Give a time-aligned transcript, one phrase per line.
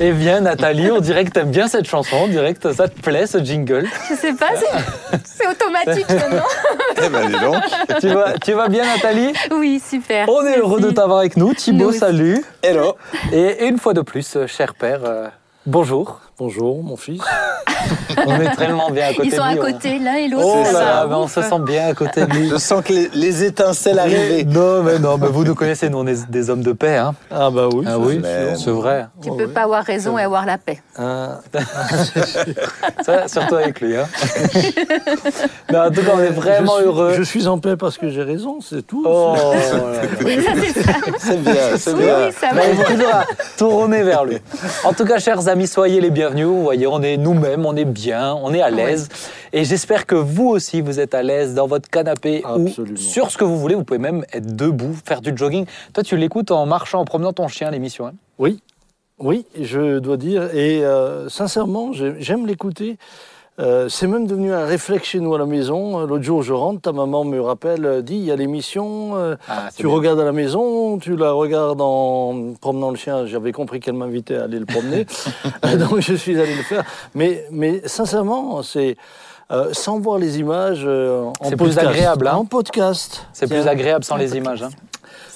[0.00, 3.00] Eh bien, Nathalie, on dirait que t'aimes bien cette chanson, on dirait que ça te
[3.00, 3.86] plaît, ce jingle.
[4.08, 6.44] Je sais pas, c'est- c'est automatique maintenant.
[7.04, 8.00] Eh ben, dis donc.
[8.00, 9.32] tu, vas, tu vas bien, Nathalie?
[9.50, 10.28] Oui, super.
[10.28, 11.52] On est heureux de t'avoir avec nous.
[11.52, 11.98] Thibaut, Nous aussi.
[11.98, 12.44] salut.
[12.62, 12.94] Hello.
[13.32, 15.26] Et une fois de plus, euh, cher père, euh,
[15.66, 16.20] bonjour.
[16.38, 17.20] Bonjour, mon fils.
[18.26, 19.60] On est tellement bien à côté Ils sont de à lui.
[19.60, 20.44] on- côté, l'un et l'autre.
[20.46, 22.48] Oh là là, on se sent bien à côté de lui.
[22.50, 24.44] Je sens que les, les étincelles arrivaient.
[24.44, 26.96] Non, mais non, mais vous nous connaissez, nous on est des hommes de paix.
[26.96, 27.14] Hein.
[27.30, 27.84] Ah bah oui.
[27.88, 28.20] Ah oui,
[28.56, 29.06] c'est vrai.
[29.22, 29.52] Tu Oh, peux oui.
[29.52, 30.82] pas avoir raison et avoir la paix.
[30.98, 31.40] Ah,
[33.02, 33.96] Ça, surtout avec lui.
[33.96, 34.06] Hein.
[35.72, 37.14] Non, en tout cas, on est vraiment je suis, heureux.
[37.18, 39.04] Je suis en paix parce que j'ai raison, c'est tout.
[39.06, 39.34] Oh,
[40.18, 40.40] c'est bien,
[41.76, 42.16] c'est Oui, bien.
[42.26, 42.84] oui, ça Mais va.
[42.84, 43.24] toujours à
[43.58, 44.38] tourner vers lui.
[44.84, 46.27] En tout cas, chers amis, soyez les bienvenus.
[46.34, 49.08] Vous voyez, on est nous-mêmes, on est bien, on est à l'aise.
[49.52, 52.94] Et j'espère que vous aussi, vous êtes à l'aise dans votre canapé Absolument.
[52.94, 53.74] ou sur ce que vous voulez.
[53.74, 55.66] Vous pouvez même être debout, faire du jogging.
[55.94, 58.06] Toi, tu l'écoutes en marchant, en promenant ton chien, l'émission.
[58.06, 58.12] hein?
[58.38, 58.60] Oui,
[59.18, 60.54] oui, je dois dire.
[60.54, 62.98] Et euh, sincèrement, j'ai- j'aime l'écouter.
[63.60, 66.06] Euh, c'est même devenu un réflexe chez nous à la maison.
[66.06, 69.34] L'autre jour, je rentre, ta maman me rappelle, euh, dit, il y a l'émission, euh,
[69.48, 69.92] Ah, tu bien.
[69.94, 73.26] regardes à la maison, tu la regardes en promenant le chien.
[73.26, 75.06] J'avais compris qu'elle m'invitait à aller le promener,
[75.78, 76.84] donc je suis allé le faire.
[77.16, 78.96] Mais, mais sincèrement, c'est
[79.50, 81.86] euh, sans voir les images en C'est plus podcast.
[81.88, 83.26] agréable, hein En podcast.
[83.32, 84.62] C'est plus agréable sans les images.
[84.62, 84.70] hein.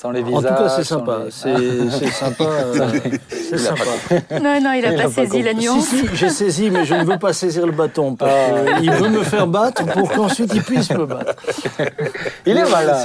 [0.03, 1.19] Sans les En tout cas, c'est sympa.
[1.25, 2.43] les- C'est sympa.
[2.43, 2.91] euh,
[3.31, 4.41] c'est pas.
[4.41, 5.85] Non, non, il a Il a pas pas saisi la nuance.
[5.87, 8.17] Si, si, j'ai saisi, mais je ne veux pas saisir le bâton.
[8.17, 8.81] Parce Ah.
[8.81, 11.35] qu'il veut me faire battre pour qu'ensuite il puisse me battre.
[12.47, 12.99] Il est malin.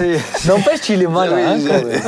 [0.48, 1.36] N'empêche, il est malin.
[1.36, 2.02] Oui, hein, je- quand même.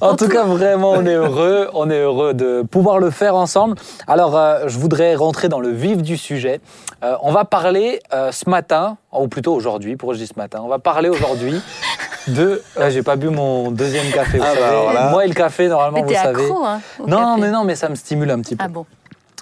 [0.00, 1.68] En tout cas, vraiment, on est heureux.
[1.74, 3.76] On est heureux de pouvoir le faire ensemble.
[4.06, 6.60] Alors, euh, je voudrais rentrer dans le vif du sujet.
[7.02, 10.68] Euh, on va parler euh, ce matin, ou plutôt aujourd'hui, pourquoi je ce matin On
[10.68, 11.60] va parler aujourd'hui
[12.28, 12.62] de.
[12.78, 14.38] Ouais, J'ai pas bu mon deuxième café.
[14.38, 15.10] Vous Ah, bah, savez.
[15.10, 16.44] Moi et le café, normalement, Mais vous t'es savez.
[16.44, 17.40] accro, hein au Non, café.
[17.40, 18.64] mais non, mais ça me stimule un petit peu.
[18.64, 18.86] Ah bon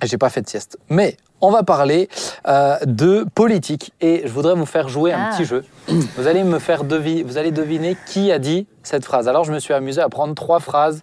[0.02, 0.78] J'ai pas fait de sieste.
[0.88, 2.08] Mais on va parler
[2.48, 5.36] euh, de politique et je voudrais vous faire jouer un Ah.
[5.36, 5.64] petit jeu.
[5.88, 9.28] Vous allez me faire deviner, vous allez deviner qui a dit cette phrase.
[9.28, 11.02] Alors je me suis amusé à prendre trois phrases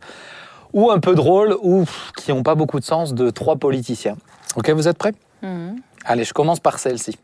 [0.73, 4.15] ou un peu drôles ou pff, qui n'ont pas beaucoup de sens de trois politiciens.
[4.55, 5.13] Ok, vous êtes prêts?
[5.41, 5.75] Mhm.
[6.05, 7.17] Allez, je commence par celle-ci.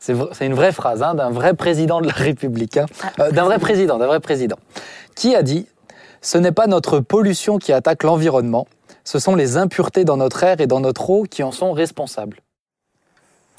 [0.00, 2.86] C'est une vraie phrase hein, d'un vrai président de la République, hein.
[3.18, 4.56] Euh, d'un vrai président, d'un vrai président,
[5.14, 5.66] qui a dit
[6.22, 8.66] Ce n'est pas notre pollution qui attaque l'environnement,
[9.04, 12.38] ce sont les impuretés dans notre air et dans notre eau qui en sont responsables.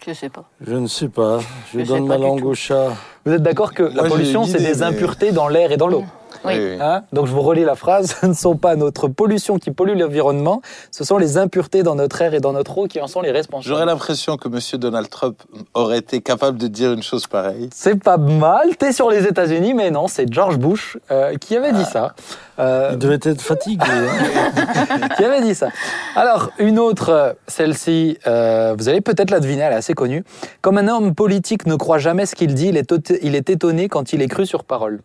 [0.05, 0.45] Je sais pas.
[0.65, 1.41] Je ne sais pas.
[1.71, 2.87] Je, donne ma langue au chat.
[3.23, 5.87] Vous êtes d'accord que la Moi, pollution, c'est des mais- impuretés dans l'air et dans
[5.87, 6.03] l'eau?
[6.45, 6.77] Oui.
[6.79, 9.97] Hein Donc je vous relis la phrase, ce ne sont pas notre pollution qui pollue
[9.97, 10.61] l'environnement,
[10.91, 13.29] ce sont les impuretés dans notre air et dans notre eau qui en sont les
[13.29, 13.85] J'aurais responsables.
[13.85, 14.79] l'impression que M.
[14.79, 15.41] Donald Trump
[15.73, 17.69] aurait été capable de dire une chose pareille.
[17.73, 21.73] C'est pas mal, t'es sur les États-Unis, mais non, c'est George Bush euh, qui avait
[21.73, 22.13] dit ça.
[22.59, 23.83] Euh, Il devait être fatigué.
[23.85, 25.07] hein.
[25.17, 25.69] qui avait dit ça.
[26.15, 30.23] Alors, une autre, euh, celle-ci, euh, vous allez peut-être la deviner, elle est assez connue.
[30.61, 32.93] Comme un homme politique ne croit jamais ce qu'il dit, il est,
[33.23, 35.01] il est étonné quand il est cru sur parole.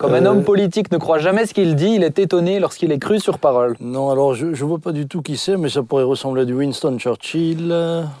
[0.00, 2.90] Comme un Euh, homme politique ne croit jamais ce qu'il dit, il est étonné lorsqu'il
[2.90, 3.76] est cru sur parole.
[3.80, 6.44] Non, alors je ne vois pas du tout qui c'est, mais ça pourrait ressembler à
[6.46, 7.68] du Winston Churchill.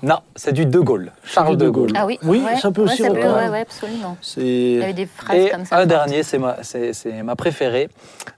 [0.02, 1.90] Non, c'est du De Gaulle, Charles de Gaulle.
[1.96, 3.38] Ah oui Oui, ouais, ça peut ouais, aussi ça peut, reconnaître.
[3.44, 4.16] ouais, ouais, absolument.
[4.36, 4.92] Il y avait C'est.
[4.92, 5.76] des phrases Et comme ça.
[5.78, 7.88] un dernier, c'est ma, c'est, c'est ma préférée.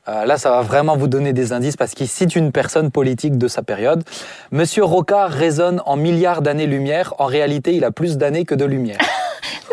[0.09, 3.39] Euh, là, ça va vraiment vous donner des indices parce qu'il cite une personne politique
[3.39, 4.05] de sa période.
[4.53, 7.15] Monsieur Rocard résonne en milliards d'années-lumière.
[7.19, 8.99] En réalité, il a plus d'années que de lumière.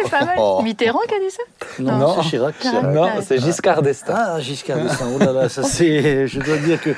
[0.03, 0.35] C'est pas mal.
[0.39, 0.61] Oh.
[0.63, 1.43] Mitterrand qui a dit ça
[1.79, 2.15] Non, Non.
[2.21, 2.59] c'est Chirac.
[2.59, 2.83] Chirac.
[2.85, 4.13] non, c'est Giscard d'Estaing.
[4.17, 5.07] Ah, Giscard d'Estaing.
[5.15, 6.27] Oh là là, ça c'est.
[6.27, 6.91] Je dois dire que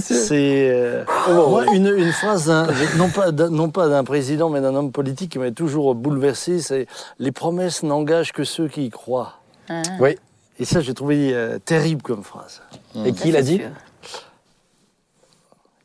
[0.00, 0.70] c'est.
[0.70, 2.48] euh, moi, une, une phrase,
[2.96, 6.60] non pas, d'un- non pas d'un président, mais d'un homme politique qui m'a toujours bouleversé
[6.60, 6.86] c'est
[7.18, 9.34] Les promesses n'engagent que ceux qui y croient.
[9.68, 10.16] Ah, Oui.
[10.60, 12.62] Et ça, j'ai trouvé euh, terrible comme phrase.
[13.04, 13.68] Et qui l'a dit sûr.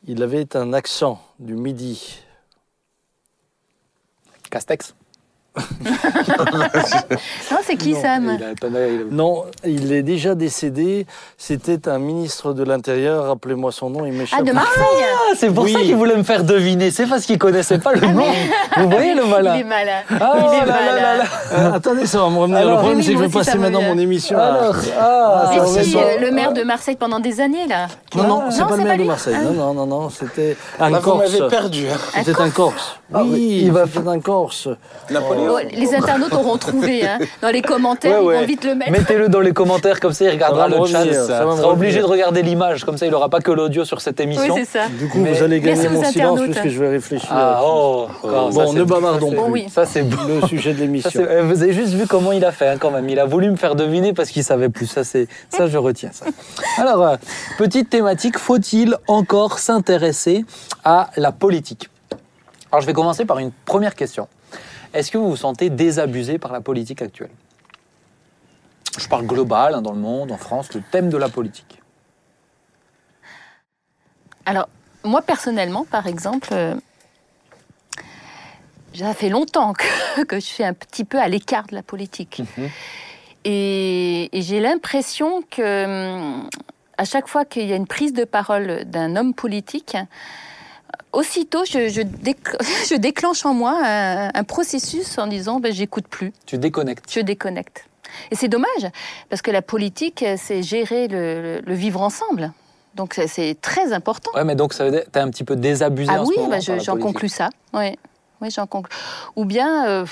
[0.08, 2.20] Il avait un accent du midi.
[4.50, 4.94] Castex.
[7.52, 11.06] Non, c'est qui Non, Sam Il a- attendez, il a- Non, il est déjà décédé.
[11.38, 13.26] C'était un ministre de l'Intérieur.
[13.28, 14.40] Rappelez-moi son nom, il m'échappe.
[14.42, 15.74] Ah, de Marseille Ah, c'est pour Oui.
[15.74, 16.92] ça qu'il voulait me faire deviner.
[16.92, 18.26] C'est parce qu'il connaissait pas le nom.
[18.78, 19.92] Vous voyez le Il malin est malin.
[20.10, 21.18] Ah, il est là, là, là, malin.
[21.18, 21.24] là.
[21.54, 22.58] Euh, attendez, ça va me revenir.
[22.58, 24.38] Alors, le problème, oui, c'est que je vais passer maintenant mon émission.
[24.38, 27.88] à- Alors, ah, c'est si, euh, le maire de Marseille pendant des années, là.
[28.16, 29.36] Non, non, c'est Non, pas le maire de Marseille.
[29.38, 29.44] Ah.
[29.44, 31.32] Non, non, non, non, c'était un Là, vous Corse.
[31.40, 31.86] m'avez perdu.
[31.88, 31.98] hein.
[32.24, 33.00] C'était un Corse.
[33.14, 34.68] Ah oui, il va- c'était un Corse.
[35.12, 37.06] Napoléon Oh, les internautes auront trouvé.
[37.06, 37.20] hein.
[37.42, 38.36] Dans les commentaires, Ouais, ouais.
[38.36, 38.92] ils vont vite le mettre.
[38.92, 41.06] Mettez-le dans les commentaires, comme ça il regardera Ça le chat.
[41.06, 41.26] Il ça
[41.58, 44.26] sera obligé de regarder l'image, comme ça il n'aura pas que l'audio sur cette Oui,
[44.26, 44.56] émission.
[44.56, 44.88] c'est ça.
[44.90, 47.30] Du coup, Mais- vous allez gagner mon silence puisque je vais réfléchir.
[47.32, 49.52] ah, oh, ça, Bon, c'est- ne bavardons ça, plus.
[49.52, 49.66] Oui.
[49.74, 50.04] Ça c'est.
[50.04, 51.22] Le sujet de Ça, l'émission.
[51.28, 53.08] euh, vous avez juste vu comment il a fait hein, quand même.
[53.10, 54.88] Il a voulu me faire deviner parce qu'il savait plus.
[54.88, 56.26] Ça, c'est ça, je retiens ça.
[56.78, 57.16] Alors, euh,
[57.58, 60.46] petite thématique faut-il encore s'intéresser
[60.84, 61.90] à la politique?
[62.72, 64.28] Alors, je vais commencer par une première question.
[64.94, 67.32] Est-ce que vous vous sentez désabusé par la politique actuelle?
[68.98, 71.82] Je parle global, hein, dans le monde, en France, le thème de la politique.
[74.46, 74.70] Alors,
[75.04, 76.76] moi personnellement, par exemple, euh,
[78.94, 82.40] ça fait longtemps que, que je suis un petit peu à l'écart de la politique.
[82.40, 82.70] Mhm.
[83.46, 86.50] Et, et j'ai l'impression que hum,
[86.98, 89.98] à chaque fois qu'il y a une prise de parole d'un homme politique,
[91.14, 92.58] aussitôt je, je décl-
[92.90, 97.06] je déclenche en moi un, un processus en disant ben, j'écoute plus, Tu déconnectes.
[97.12, 97.86] je déconnecte.
[98.30, 98.92] Et c'est dommage,
[99.30, 102.52] parce que la politique, c'est gérer le, vivre ensemble.
[102.96, 104.30] Donc c'est- très important.
[104.36, 106.26] Ouais, mais donc ça veut dire que tu es un petit peu désabusé Ah en
[106.28, 107.50] oui, ce moment par je- la j'en conclus ça.
[107.74, 107.98] Oui,
[108.42, 108.96] oui j'en conclus.
[109.36, 110.06] Ou bien, euh,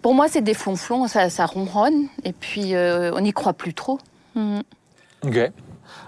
[0.00, 3.74] pour moi, c'est des flonflons, ça, ça ronronne, et puis euh, on n'y croit plus
[3.74, 3.98] trop.
[4.34, 4.62] Mhm.
[5.26, 5.38] Ok.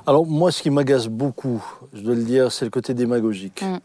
[0.06, 3.62] Alors moi, ce qui m'agace beaucoup, je dois le dire, c'est le côté démagogique.
[3.62, 3.78] Mm.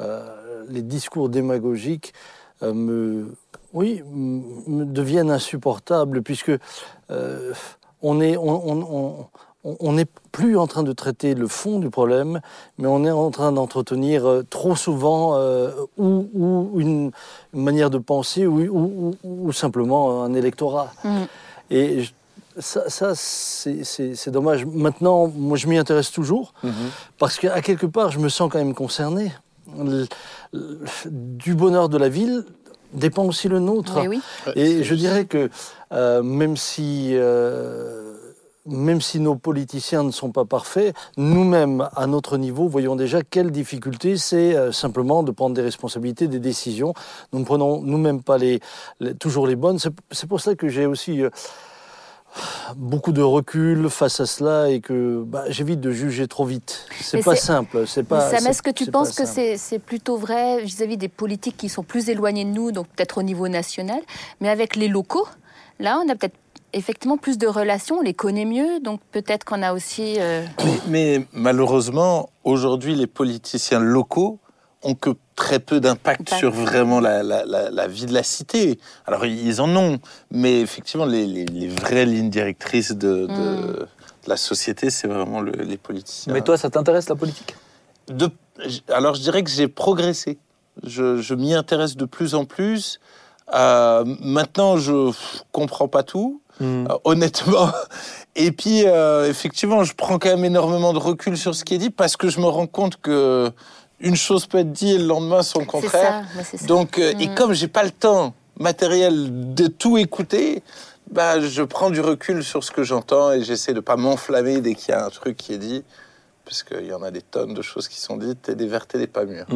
[0.00, 2.12] Euh, les discours démagogiques
[2.62, 3.34] euh, me,
[3.72, 6.52] oui, me deviennent insupportables puisque
[7.10, 7.52] euh,
[8.02, 9.26] on est, on, on-
[9.64, 12.40] on- n'est plus en train de traiter le fond du problème,
[12.78, 15.38] mais on est en train d'entretenir trop souvent
[15.98, 17.12] ou, ou une,
[17.54, 20.92] une manière de penser ou, ou- simplement un électorat.
[21.70, 22.12] Et je-
[22.58, 24.64] ça, ça, c'est c'est- c'est dommage.
[24.66, 26.72] Maintenant, moi, je m'y intéresse toujours Mhm.
[27.18, 29.32] parce qu'à quelque part, je me sens quand même concerné.
[29.78, 30.06] Le-
[30.52, 30.78] le-
[31.10, 32.44] du bonheur de la ville
[32.92, 33.98] dépend aussi le nôtre.
[34.06, 34.52] Oui, oui.
[34.56, 35.48] Et je dirais que
[35.92, 38.08] euh, même si euh,
[38.64, 43.50] même si nos politiciens ne sont pas parfaits, nous-mêmes, à notre niveau, voyons déjà quelle
[43.50, 46.94] difficulté c'est euh, simplement de prendre des responsabilités, des décisions.
[47.32, 48.60] Nous ne prenons nous-mêmes pas les,
[49.00, 49.78] les- toujours les bonnes.
[49.80, 51.30] C'est c'est pour ça que j'ai aussi euh,
[52.76, 56.86] beaucoup de recul face à cela et que bah, j'évite de juger trop vite.
[57.00, 57.86] C'est Mais pas simple.
[57.86, 58.30] C'est Mais pas.
[58.30, 61.68] Sam, c'est- est-ce que tu penses que c'est c'est plutôt vrai vis-à-vis des politiques qui
[61.68, 64.00] sont plus éloignés de nous, donc peut-être au niveau national,
[64.40, 65.26] mais avec les locaux,
[65.78, 66.36] là, on a peut-être
[66.74, 70.16] effectivement plus de relations, on les connaît mieux, donc peut-être qu'on a aussi...
[70.18, 74.38] euh, Mais, mais malheureusement, aujourd'hui, les politiciens locaux
[74.82, 76.38] ont que très peu d'impact Impact.
[76.40, 78.78] sur vraiment la, la- la- la vie de la cité.
[79.06, 79.98] Alors, ils en ont,
[80.30, 83.88] mais effectivement, les, les- les vraies lignes directrices de, de- de
[84.28, 86.32] la société, c'est vraiment le- les politiciens.
[86.32, 87.56] Mais toi, ça t'intéresse la politique?
[88.08, 88.30] De-
[88.92, 90.38] alors, je dirais que j'ai progressé.
[90.84, 93.00] Je, je m'y intéresse de plus en plus.
[93.54, 95.12] Euh, maintenant, je
[95.50, 96.86] comprends pas tout, Hmm.
[96.90, 97.70] euh, honnêtement.
[98.36, 101.78] Et puis, euh, effectivement, je prends quand même énormément de recul sur ce qui est
[101.78, 103.50] dit parce que je me rends compte que
[104.02, 106.24] une chose peut être dit et le lendemain son C'est contraire.
[106.36, 106.66] ça, c'est ça.
[106.66, 107.34] Donc, euh, et Mm.
[107.34, 110.62] comme j'ai pas le temps matériel de tout écouter,
[111.10, 114.74] bah, je prends du recul sur ce que j'entends et j'essaie de pas m'enflammer dès
[114.74, 115.82] qu'il y a un truc qui est dit,
[116.44, 118.94] parce qu'il y en a des tonnes de choses qui sont dites et des vertes
[118.94, 119.46] et des pas mûres.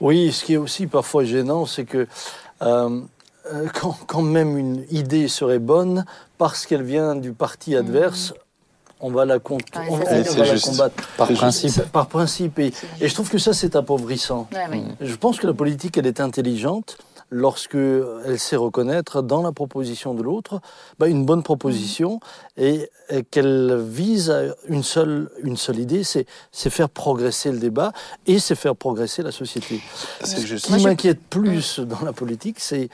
[0.00, 2.06] Oui, ce qui est aussi parfois gênant, c'est que
[2.62, 3.00] euh,
[3.52, 6.04] euh, quand, quand même une idée serait bonne,
[6.36, 8.34] parce qu'elle vient du parti adverse,
[9.00, 10.14] on va la, on, va
[10.46, 11.08] la combattre.
[11.16, 11.70] Par principe.
[11.70, 12.58] C'est- Par principe.
[12.58, 14.48] Et, et je trouve que ça, c'est appauvrissant.
[14.52, 14.82] Ouais, ouais.
[15.00, 16.98] Je pense que la politique, elle est intelligente
[17.30, 20.62] lorsque elle sait reconnaître dans la proposition de l'autre
[20.98, 22.20] bah, une bonne proposition
[22.56, 27.58] et, et qu'elle vise à une seule, une seule idée, c'est c'est faire progresser le
[27.58, 27.92] débat
[28.26, 29.82] et c'est faire progresser la société.
[30.24, 32.88] C'est Ce qui m'inquiète plus dans la politique, c'est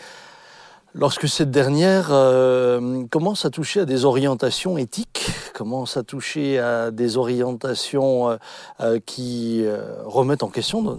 [0.94, 6.90] lorsque cette dernière euh, commence à toucher à des orientations éthiques, commence à toucher à
[6.90, 8.36] des orientations euh,
[8.80, 10.98] euh, qui euh, remettent en question nos,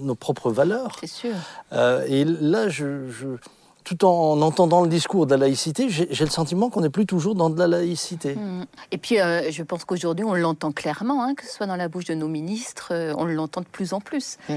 [0.00, 0.96] nos propres valeurs.
[1.00, 1.34] C'est sûr.
[2.08, 3.36] Et là, je, je-
[3.84, 7.36] tout en entendant le discours de la laïcité, j'ai le sentiment qu'on n'est plus toujours
[7.36, 8.34] dans de la laïcité.
[8.34, 8.66] Mhm.
[8.90, 12.06] Et puis, je pense qu'aujourd'hui, on l'entend clairement, hein, que ce soit dans la bouche
[12.06, 14.38] de nos ministres, on l'entend de plus en plus.
[14.48, 14.54] Mm.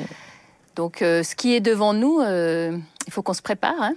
[0.75, 3.93] Donc, ce qui est devant nous, il faut qu'on se prépare hein.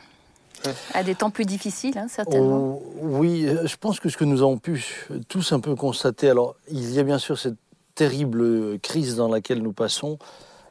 [0.94, 2.80] À des temps plus difficiles, hein, certainement.
[2.80, 4.84] Oh, oui, euh, je pense que ce que nous avons pu
[5.28, 7.56] tous un peu constater, alors il y a bien sûr cette
[7.94, 10.18] terrible crise dans laquelle nous passons,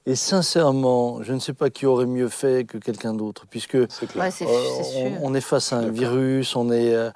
[0.06, 3.76] et sincèrement, je ne sais pas qui aurait mieux fait que quelqu'un d'autre, puisque.
[3.76, 6.94] Ouais, euh, on, on est face à un virus, on est...
[6.96, 7.12] euh,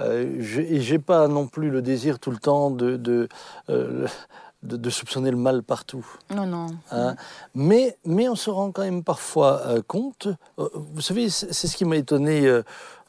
[0.00, 0.26] euh,
[0.56, 3.28] et j'ai pas non plus le désir tout le temps de, de,
[3.70, 4.08] euh,
[4.64, 6.04] de, de soupçonner le mal partout.
[6.34, 6.66] Non, non.
[6.90, 7.14] hein.
[7.54, 10.28] Mais, mais on se rend quand même parfois euh, compte.
[10.58, 12.46] euh, vous savez, c'est ce qui m'a étonné.
[12.46, 12.62] euh,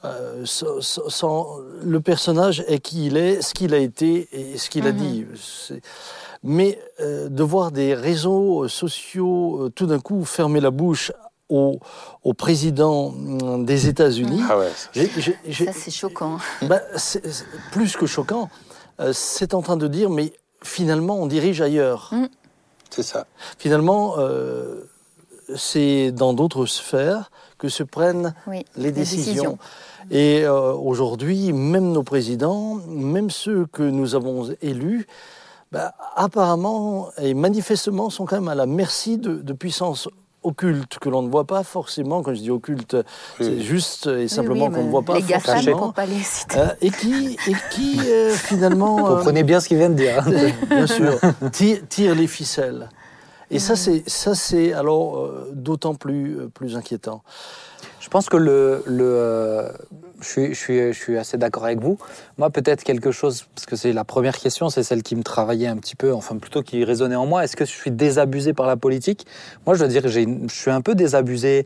[0.03, 1.47] euh, sans- sans- sans-
[1.81, 4.97] le personnage est qui il est, ce qu'il a été et ce qu'il a Mhm.
[4.99, 5.25] dit.
[6.43, 11.11] Mais euh, de voir des réseaux sociaux euh, tout d'un coup fermer la bouche
[11.49, 11.79] au,
[12.23, 14.89] au président hum, des États-Unis, Ah ouais, ça,
[15.73, 16.37] c'est choquant.
[16.63, 16.81] bah,
[17.71, 18.49] plus que choquant.
[18.99, 20.33] Euh, c'est en train de dire, mais
[20.65, 22.09] finalement, on dirige ailleurs.
[22.11, 22.25] Mm.
[22.89, 23.25] c'est ça.
[23.57, 24.81] Finalement, euh,
[25.55, 28.65] c'est dans d'autres sphères que se prennent Oui.
[28.75, 29.57] les décisions.
[30.11, 35.07] Et euh, aujourd'hui, même nos présidents, même ceux que nous avons élus,
[35.71, 40.07] bah, apparemment et manifestement sont quand même à la merci de, de puissances
[40.45, 42.21] occultes que l'on ne voit pas forcément.
[42.21, 42.95] Quand je dis occultes,
[43.39, 45.77] c'est juste et simplement oui, qu'on ne voit pas Les forcément.
[45.79, 46.57] pour pas les citer.
[46.57, 49.95] Euh, et qui, et qui euh, finalement, Vous euh, comprenez bien ce qu'il vient de
[49.95, 50.23] dire.
[50.27, 50.51] hein.
[50.69, 51.19] bien sûr,
[51.51, 52.89] tire, tire les ficelles.
[53.51, 57.21] Et ça, c'est ça, c'est alors euh, d'autant plus euh, plus inquiétant.
[57.99, 59.69] Je pense que le, le euh,
[60.25, 61.97] je, suis, je, suis, je suis assez d'accord avec vous.
[62.37, 65.67] Moi, peut-être quelque chose, parce que c'est la première question, c'est celle qui me travaillait
[65.67, 67.43] un petit peu, enfin plutôt qui résonnait en moi.
[67.43, 69.25] Est-ce que je suis désabusé par la politique?
[69.65, 71.65] Moi, je dois dire que je suis un peu désabusé,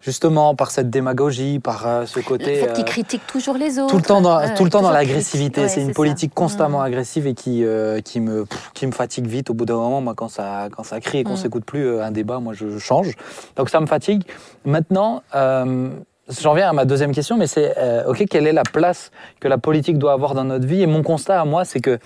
[0.00, 2.56] justement, par cette démagogie, par euh, ce Le côté.
[2.56, 3.90] fait qu'ils euh, critiquent toujours les autres.
[3.90, 5.68] tout le temps dans, Ouais, tout le temps dans toujours l'agressivité.
[5.68, 5.94] c'est une ça.
[5.94, 6.84] politique constamment Mm.
[6.84, 9.50] agressive et qui, euh, qui, me, pff, qui me fatigue vite.
[9.50, 11.36] Au bout d'un moment, moi, quand ça, quand ça crie et qu'on Mm.
[11.38, 13.14] s'écoute plus un débat, moi, je, je change.
[13.56, 14.22] Donc ça me fatigue.
[14.64, 15.90] Maintenant, euh,
[16.28, 19.48] j'en viens à ma deuxième question, mais c'est, euh, OK, quelle est la place que
[19.48, 20.82] la politique doit avoir dans notre vie?
[20.82, 21.98] Et mon constat à moi, c'est que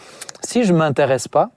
[0.42, 1.50] si je m'intéresse pas,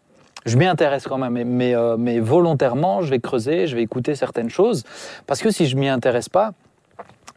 [0.46, 4.50] je m'y intéresse quand même, mais, euh, volontairement, je vais creuser, je vais écouter certaines
[4.50, 4.84] choses,
[5.25, 6.51] parce que si je m'y intéresse pas,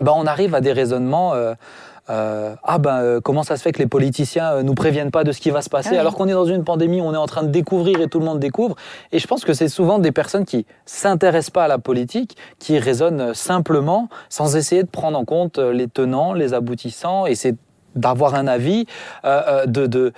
[0.01, 1.35] ben on arrive à des raisonnements.
[1.35, 1.55] euh,
[2.09, 5.25] euh, ah ben euh, comment ça se fait que les politiciens euh, nous préviennent pas
[5.25, 5.99] de ce qui va se passer Ah oui.
[5.99, 8.25] alors qu'on est dans une pandémie, on est en train de découvrir et tout le
[8.25, 8.77] monde découvre.
[9.11, 12.79] Et je pense que c'est souvent des personnes qui s'intéressent pas à la politique, qui
[12.79, 17.57] raisonnent simplement sans essayer de prendre en compte les tenants, les aboutissants, et c'est
[17.97, 18.87] d'avoir un avis
[19.25, 20.13] de, de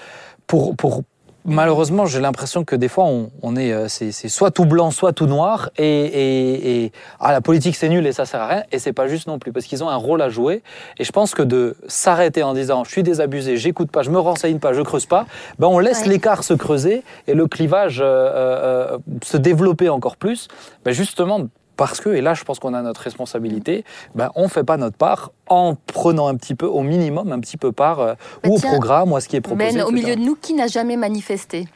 [0.47, 1.03] pour pour
[1.49, 4.91] Malheureusement, j'ai l'impression que des fois, on, on est, euh, c'est c'est soit tout blanc,
[4.91, 8.47] soit tout noir, et, et, et ah, la politique c'est nul et ça sert à
[8.47, 10.63] rien, et c'est pas juste non plus, parce qu'ils ont un rôle à jouer.
[10.99, 14.19] Et je pense que de s'arrêter en disant, je suis désabusé, j'écoute pas, je me
[14.19, 15.27] renseigne pas, je creuse pas,
[15.59, 16.09] ben on laisse Ouais.
[16.09, 20.49] l'écart se creuser et le clivage euh, euh, euh, se développer encore plus,
[20.85, 21.41] ben justement
[21.79, 24.99] parce que, et là je pense qu'on a notre responsabilité, ben on fait pas notre
[24.99, 28.57] part en prenant un petit peu, au minimum, un petit peu part, euh, Bah ou
[28.57, 29.81] au programme, ou à ce qui est proposé.
[29.83, 31.67] Au milieu de nous, qui n'a jamais manifesté?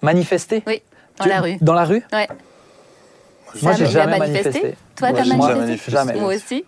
[0.00, 0.62] Manifester?
[0.66, 0.80] Oui,
[1.18, 1.56] dans Tu- la rue.
[1.60, 2.02] Dans la rue?
[2.12, 2.28] Ouais.
[3.62, 4.74] Moi, Ça, j'ai jamais manifesté.
[4.96, 5.54] Toi, Moi, t'as manifesté?
[5.60, 5.90] manifesté.
[5.92, 6.14] Jamais.
[6.20, 6.64] Moi aussi.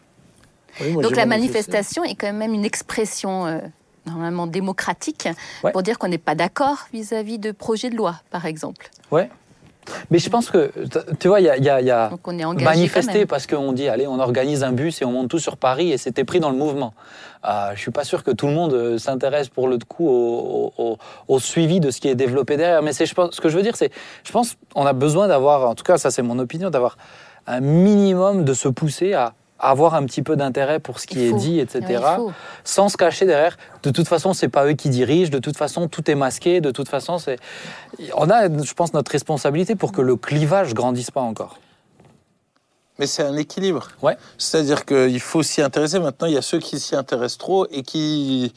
[0.81, 1.71] Oui, moi, Donc la manifesté.
[1.73, 3.59] manifestation est quand même une expression euh,
[4.07, 5.29] normalement démocratique
[5.63, 5.73] Ouais.
[5.73, 8.89] pour dire qu'on n'est pas d'accord vis-à-vis de projets de loi, par exemple.
[9.11, 9.29] Ouais.
[10.11, 10.71] Mais je pense que,
[11.19, 11.91] tu vois, il y a, y y
[13.21, 13.27] même.
[13.27, 15.99] parce qu'on dit, allez, on organise un bus et on monte tout sur Paris et
[15.99, 16.93] c'était pris dans le mouvement.
[17.49, 20.73] Euh, je suis pas sûr que tout le monde euh, s'intéresse pour le coup au,
[20.77, 22.83] au- au- au suivi de ce qui est développé derrière.
[22.83, 23.91] Mais c'est, je pense, ce que je veux dire, c'est,
[24.25, 26.99] je pense, on a besoin d'avoir, en tout cas, ça c'est mon opinion, d'avoir
[27.47, 31.23] un minimum de se pousser à avoir un petit peu d'intérêt pour ce qui Il
[31.23, 31.37] est faut.
[31.39, 32.03] dit, etc.
[32.17, 32.33] faut.
[32.65, 33.57] sans se cacher derrière.
[33.83, 35.31] De toute façon, c'est pas eux qui dirigent.
[35.31, 36.61] De toute façon, tout est masqué.
[36.61, 37.39] De toute façon, c'est.
[38.17, 41.59] On a, je pense, notre responsabilité pour que le clivage grandisse pas encore.
[42.99, 43.89] Mais c'est un équilibre.
[44.03, 44.17] Ouais.
[44.39, 46.01] C'est-à-dire qu'il faut s'y intéresser.
[46.01, 48.53] Maintenant, il y a ceux qui s'y intéressent trop et qui,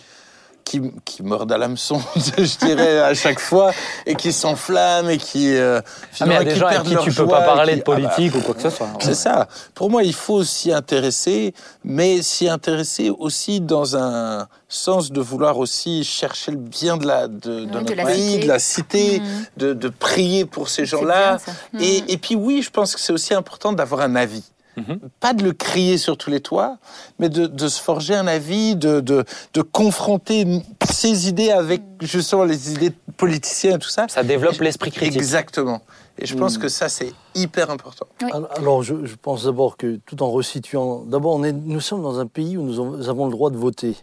[0.63, 3.71] qui, qui mordent à l'hameçon, je dirais, à chaque fois,
[4.05, 5.55] et qui s'enflamment et qui.
[5.55, 5.81] euh,
[6.19, 7.73] Ah, mais il y a des qui gens avec perdent qui tu peux pas parler
[7.73, 8.87] qui- de Ah bah, politique ou quoi que ce soit.
[8.99, 9.47] c'est ça.
[9.73, 11.53] Pour moi, il faut s'y intéresser,
[11.83, 17.27] mais s'y intéresser aussi dans un sens de vouloir aussi chercher le bien de, la,
[17.27, 18.43] de, notre la pays, cité.
[18.43, 19.45] de la cité, Mhm.
[19.57, 21.37] de, de prier pour ces gens-là.
[21.79, 22.05] Et, Mhm.
[22.07, 24.43] et puis oui, je pense que c'est aussi important d'avoir un avis.
[24.77, 24.99] Mhm.
[25.19, 26.77] Pas de le crier sur tous les toits,
[27.19, 30.45] mais de, de se forger un avis, de, de, de confronter
[30.89, 34.05] ses idées avec justement les idées de politiciens et tout ça.
[34.09, 35.17] Ça développe l'esprit critique.
[35.17, 35.81] Exactement.
[36.17, 36.61] Et je pense Mm.
[36.61, 38.05] que ça, c'est hyper important.
[38.21, 38.29] Oui.
[38.55, 42.19] Alors, je, je pense d'abord que, tout en resituant, d'abord, on est- nous sommes dans
[42.19, 43.95] un pays où nous avons- nous avons le droit de voter.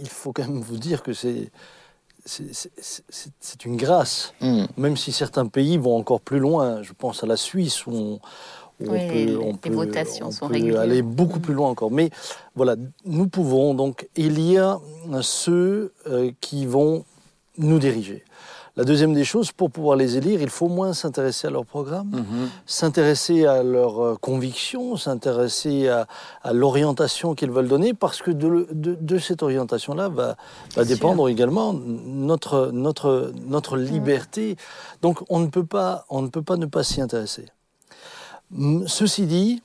[0.00, 1.50] Il faut quand même vous dire que c'est
[2.26, 4.64] c'est- c'est- c'est- c'est une grâce, Mm.
[4.76, 6.82] même si certains pays vont encore plus loin.
[6.82, 8.20] Je pense à la Suisse où on,
[8.80, 10.80] où Oui, on les- peut, on les peut- votations on sont peut régulières.
[10.80, 11.90] aller beaucoup plus loin encore.
[11.90, 12.10] Mais
[12.54, 14.78] voilà, nous pouvons donc, il y a
[15.22, 17.04] ceux euh, qui vont
[17.58, 18.24] nous diriger.
[18.76, 22.10] La deuxième des choses, pour pouvoir les élire, il faut moins s'intéresser à leur programme,
[22.12, 22.48] Mhm.
[22.64, 26.06] s'intéresser à leurs euh, convictions, s'intéresser à,
[26.44, 30.36] à l'orientation qu'ils veulent donner, parce que de, de- de cette orientation-là va,
[30.84, 34.56] dépendre également notre, notre, notre liberté.
[35.02, 37.46] Donc on ne peut pas, on ne peut pas ne pas s'y intéresser.
[38.86, 39.62] Ceci dit,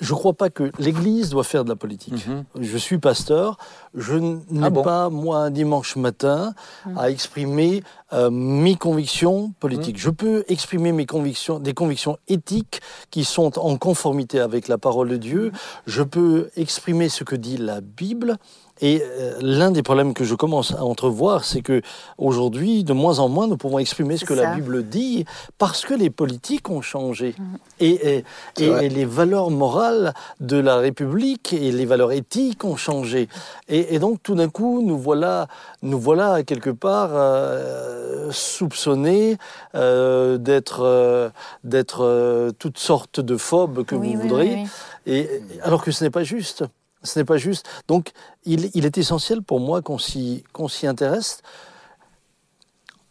[0.00, 2.26] je ne crois pas que l'Église doit faire de la politique.
[2.26, 2.44] Mhm.
[2.60, 3.58] Je suis pasteur,
[3.94, 6.54] je n'ai Ah bon pas, moi, un dimanche matin,
[6.96, 9.98] à exprimer euh, mes convictions politiques.
[9.98, 15.08] Je peux exprimer mes convictions, des convictions éthiques qui sont en conformité avec la parole
[15.08, 15.52] de Dieu.
[15.86, 18.36] Je peux exprimer ce que dit la Bible.
[18.80, 21.80] Et euh, l'un des problèmes que je commence à entrevoir, c'est que
[22.18, 24.54] aujourd'hui, de moins en moins, nous pouvons exprimer ce que la.
[24.56, 25.24] Bible dit
[25.58, 27.34] parce que les politiques ont changé.
[27.80, 28.24] Et,
[28.58, 33.28] et- les valeurs morales de la République et les valeurs éthiques ont changé.
[33.68, 35.46] Et, et donc, tout d'un coup, nous voilà,
[35.82, 39.38] nous voilà quelque part euh, soupçonnés
[39.74, 41.30] euh, d'être, euh,
[41.62, 44.48] d'être euh, toutes sortes de phobes que Oui, vous oui, voudrez.
[44.48, 44.62] oui,
[45.06, 45.12] oui.
[45.12, 46.64] Et, et- alors que ce n'est pas juste.
[47.04, 47.66] Ce n'est pas juste.
[47.86, 48.10] Donc,
[48.44, 51.42] il, il est essentiel pour moi qu'on s'y, qu'on s'y intéresse.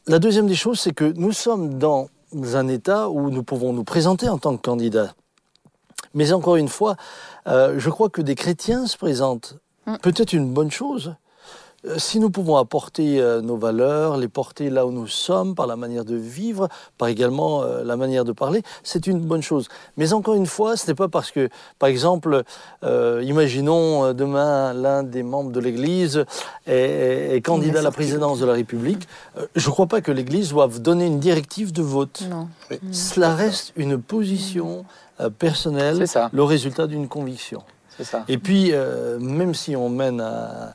[0.08, 2.10] La deuxième des choses, c'est que nous sommes dans
[2.54, 5.14] un état où nous pouvons nous présenter en tant que candidats.
[6.14, 6.96] Mais encore une fois,
[7.48, 9.56] euh, je crois que des chrétiens se présentent.
[9.86, 9.96] Mm.
[10.02, 11.16] Peut-être une bonne chose.
[11.86, 15.68] Euh, Si nous pouvons apporter euh, nos valeurs, les porter là où nous sommes, par
[15.68, 19.68] la manière de vivre, par également euh, la manière de parler, c'est une bonne chose.
[19.98, 21.50] Mais encore une fois, ce n'est pas parce que,
[21.80, 22.44] par exemple,
[22.84, 26.24] euh, imaginons demain l'un des membres de l'Église
[26.68, 29.08] est, est- est candidat à la présidence de la République.
[29.56, 32.24] Je ne crois pas que l'Église doive donner une directive de vote.
[32.30, 32.48] Non.
[32.92, 34.86] Cela reste une position
[35.40, 37.62] personnelle, le résultat d'une conviction.
[37.98, 38.24] C'est ça.
[38.28, 40.74] Et puis, euh, même si on mène un,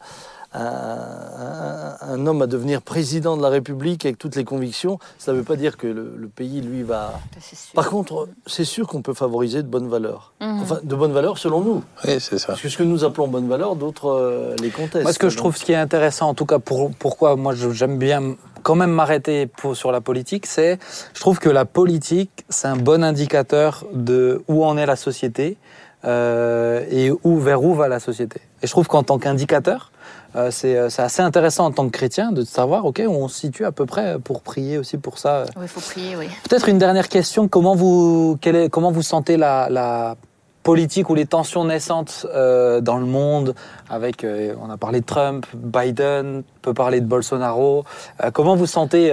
[0.53, 5.45] un- homme à devenir président de la République avec toutes les convictions, ça ne veut
[5.45, 7.21] pas dire que le, le pays, lui, va...
[7.41, 7.75] C'est sûr.
[7.75, 10.33] Par contre, c'est sûr qu'on peut favoriser de bonnes valeurs.
[10.41, 10.61] Mhm.
[10.63, 11.83] Enfin, de bonnes valeurs selon nous.
[12.07, 12.49] Oui, c'est ça.
[12.49, 15.05] Parce que ce que nous appelons bonnes valeurs, d'autres euh, les contestent.
[15.05, 17.55] Moi, ce que je trouve, ce qui est intéressant, en tout cas, pour, pourquoi moi
[17.55, 20.79] j'aime bien quand même m'arrêter sur la politique, c'est,
[21.15, 25.57] je trouve que la politique, c'est un bon indicateur de où en est la société
[26.05, 28.41] euh, et où vers où va la société.
[28.63, 29.91] Et je trouve qu'en tant qu'indicateur,
[30.37, 33.29] euh, c'est euh, c'est assez intéressant en tant que chrétien de savoir, ok, où on
[33.29, 35.45] se situe à peu près pour prier aussi pour ça.
[35.57, 36.29] Oui, il faut prier, oui.
[36.49, 37.49] Peut-être une dernière question.
[37.49, 40.17] Comment vous, quelle est, comment vous sentez la, la
[40.63, 43.55] politique ou les tensions naissantes euh, dans le monde
[43.89, 47.85] avec, euh, on a parlé de Trump, Biden, on peut parler de Bolsonaro.
[48.23, 49.11] Euh, comment vous sentez,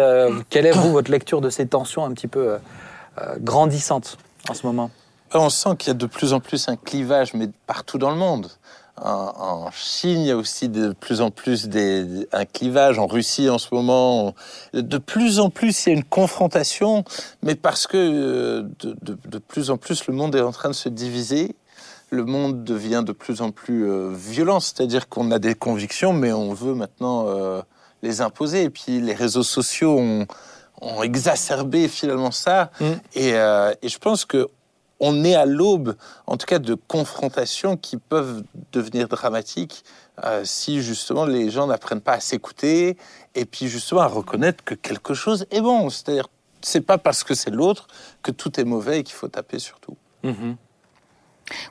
[0.50, 2.58] quelle est vous, votre lecture de ces tensions un petit peu
[3.40, 4.18] grandissantes
[4.50, 4.92] en ce moment?
[5.38, 8.16] On sent qu'il y a de plus en plus un clivage, mais partout dans le
[8.18, 8.50] monde.
[9.02, 12.98] En, en Chine, il y a aussi de plus en plus des, un clivage.
[12.98, 14.34] En Russie, en ce moment, on-
[14.82, 17.04] de plus en plus, il y a une confrontation,
[17.44, 20.70] mais parce que euh, de, de- de plus en plus, le monde est en train
[20.70, 21.56] de se diviser.
[22.12, 26.32] Le monde devient de plus en plus euh, violent, c'est-à-dire qu'on a des convictions, mais
[26.32, 27.62] on veut maintenant euh,
[28.04, 28.64] les imposer.
[28.64, 30.26] Et puis les réseaux sociaux ont,
[30.82, 32.72] ont exacerbé finalement ça.
[32.80, 32.86] Mm.
[33.16, 34.48] Et, euh, et je pense que
[35.00, 35.96] on est à l'aube,
[36.28, 39.84] en tout cas, de confrontations qui peuvent devenir dramatiques
[40.24, 42.98] euh, si justement les gens n'apprennent pas à s'écouter
[43.36, 45.90] et puis justement à reconnaître que quelque chose est bon.
[45.90, 46.28] C'est-à-dire,
[46.62, 47.88] c'est pas parce que c'est l'autre
[48.24, 49.98] que tout est mauvais et qu'il faut taper sur tout.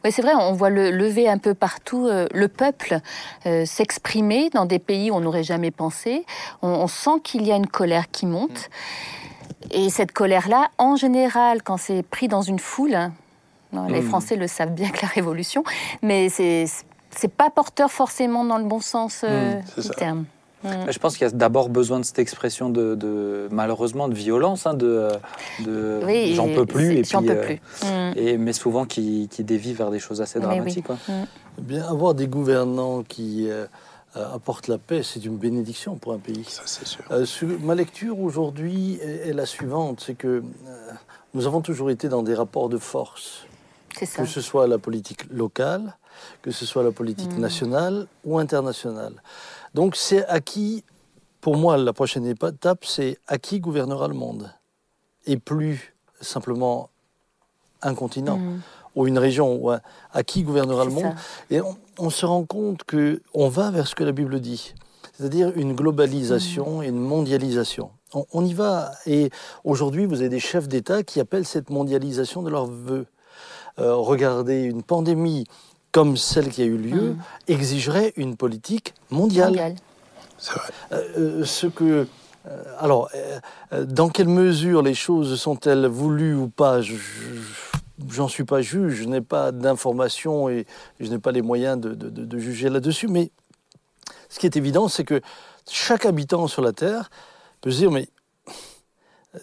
[0.04, 3.00] Oui, c'est vrai, on voit le lever un peu partout euh, le peuple
[3.46, 6.24] euh, s'exprimer dans des pays où on n'aurait jamais pensé.
[6.62, 8.70] On, on sent qu'il y a une colère qui monte.
[9.70, 13.12] Et cette colère-là, en général, quand c'est pris dans une foule, hein,
[13.72, 14.08] non, les Mm.
[14.08, 15.64] Français le savent bien que la Révolution,
[16.02, 16.66] mais c'est
[17.16, 19.94] c'est pas porteur forcément dans le bon sens euh, Mm, c'est du ça.
[19.94, 20.24] terme.
[20.64, 20.68] Mm.
[20.86, 24.14] Mais Je pense qu'il y a d'abord besoin de cette expression de, de- malheureusement de
[24.14, 25.08] violence, hein, de,
[25.60, 26.92] de Oui, j'en peux plus.
[26.98, 27.60] Et J'en puis, peux euh, plus.
[27.84, 28.12] Mm.
[28.16, 30.44] Et, mais souvent qui, qui dévie vers des choses assez oui.
[30.44, 30.86] dramatiques.
[30.86, 30.96] quoi.
[31.08, 33.66] Eh bien, avoir des gouvernants qui euh,
[34.16, 36.44] euh, apportent la paix, c'est une bénédiction pour un pays.
[36.44, 37.04] Ça, c'est sûr.
[37.10, 40.90] Euh, sur- ma lecture aujourd'hui est, est la suivante, c'est que euh,
[41.34, 43.44] nous avons toujours été dans des rapports de force,
[43.96, 44.22] C'est ça.
[44.22, 45.96] que ce soit la politique locale,
[46.42, 47.40] que ce soit la politique Mm.
[47.40, 49.14] nationale ou internationale.
[49.74, 50.84] Donc c'est à qui,
[51.40, 54.52] pour moi, la prochaine étape, c'est à qui gouvernera le monde,
[55.26, 56.88] et plus simplement
[57.82, 58.60] un continent Mm.
[58.94, 61.04] Ou une région, ou à qui gouvernera le monde.
[61.04, 61.14] ça.
[61.50, 64.74] Et on, on se rend compte que on va vers ce que la Bible dit,
[65.18, 67.90] c'est-à-dire une globalisation et une mondialisation.
[68.14, 68.92] On, on y va.
[69.06, 69.30] Et
[69.64, 73.06] aujourd'hui, vous avez des chefs d'État qui appellent cette mondialisation de leur vœu.
[73.80, 75.46] Euh, regardez, une pandémie
[75.90, 77.16] comme celle qui a eu lieu
[77.48, 79.50] exigerait une politique mondiale.
[79.50, 79.74] Mondial.
[80.38, 80.68] C'est vrai.
[80.92, 82.06] Euh, ce que
[82.46, 83.08] euh, alors,
[83.72, 86.82] euh, dans quelle mesure les choses sont-elles voulues ou pas?
[86.82, 87.73] Je- je-
[88.10, 90.66] J'en suis pas juge, je n'ai pas d'informations et
[90.98, 93.06] je n'ai pas les moyens de, de- juger là-dessus.
[93.06, 93.30] Mais
[94.28, 95.20] ce qui est évident, c'est que
[95.70, 97.08] chaque habitant sur la Terre
[97.60, 98.08] peut se dire, mais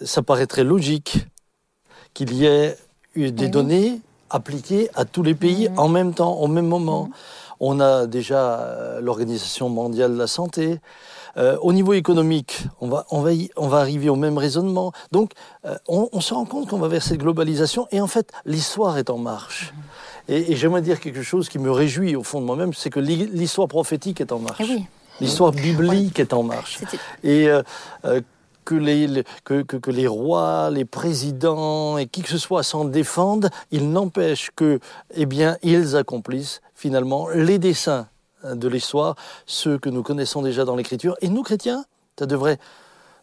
[0.02, 1.26] ça paraîtrait logique
[2.14, 2.76] qu'il y ait
[3.14, 3.50] eu des Oui.
[3.50, 5.78] données appliquées à tous les pays Mhm.
[5.78, 7.10] en même temps, au même moment.
[7.60, 10.80] On a déjà euh, l'Organisation mondiale de la santé.
[11.38, 14.92] Euh, au niveau économique, on va, on, va y- on va arriver au même raisonnement.
[15.12, 15.32] Donc,
[15.64, 18.98] euh, on, on se rend compte qu'on va vers cette globalisation et en fait, l'histoire
[18.98, 19.72] est en marche.
[20.28, 23.00] Et, et j'aimerais dire quelque chose qui me réjouit au fond de moi-même, c'est que
[23.00, 24.60] l'hi- l'histoire prophétique est en marche.
[24.60, 24.84] Eh oui,
[25.20, 26.80] L'histoire biblique est en marche.
[27.22, 27.62] Et euh,
[28.64, 32.62] que, les, les- que, que- que les rois, les présidents et qui que ce soit
[32.62, 34.80] s'en défendent, il n'empêche que,
[35.14, 38.06] eh bien, ils accomplissent finalement les desseins
[38.44, 39.14] de l'histoire,
[39.46, 41.16] ceux que nous connaissons déjà dans l'Écriture.
[41.20, 41.84] Et nous, chrétiens,
[42.18, 42.58] ça devrait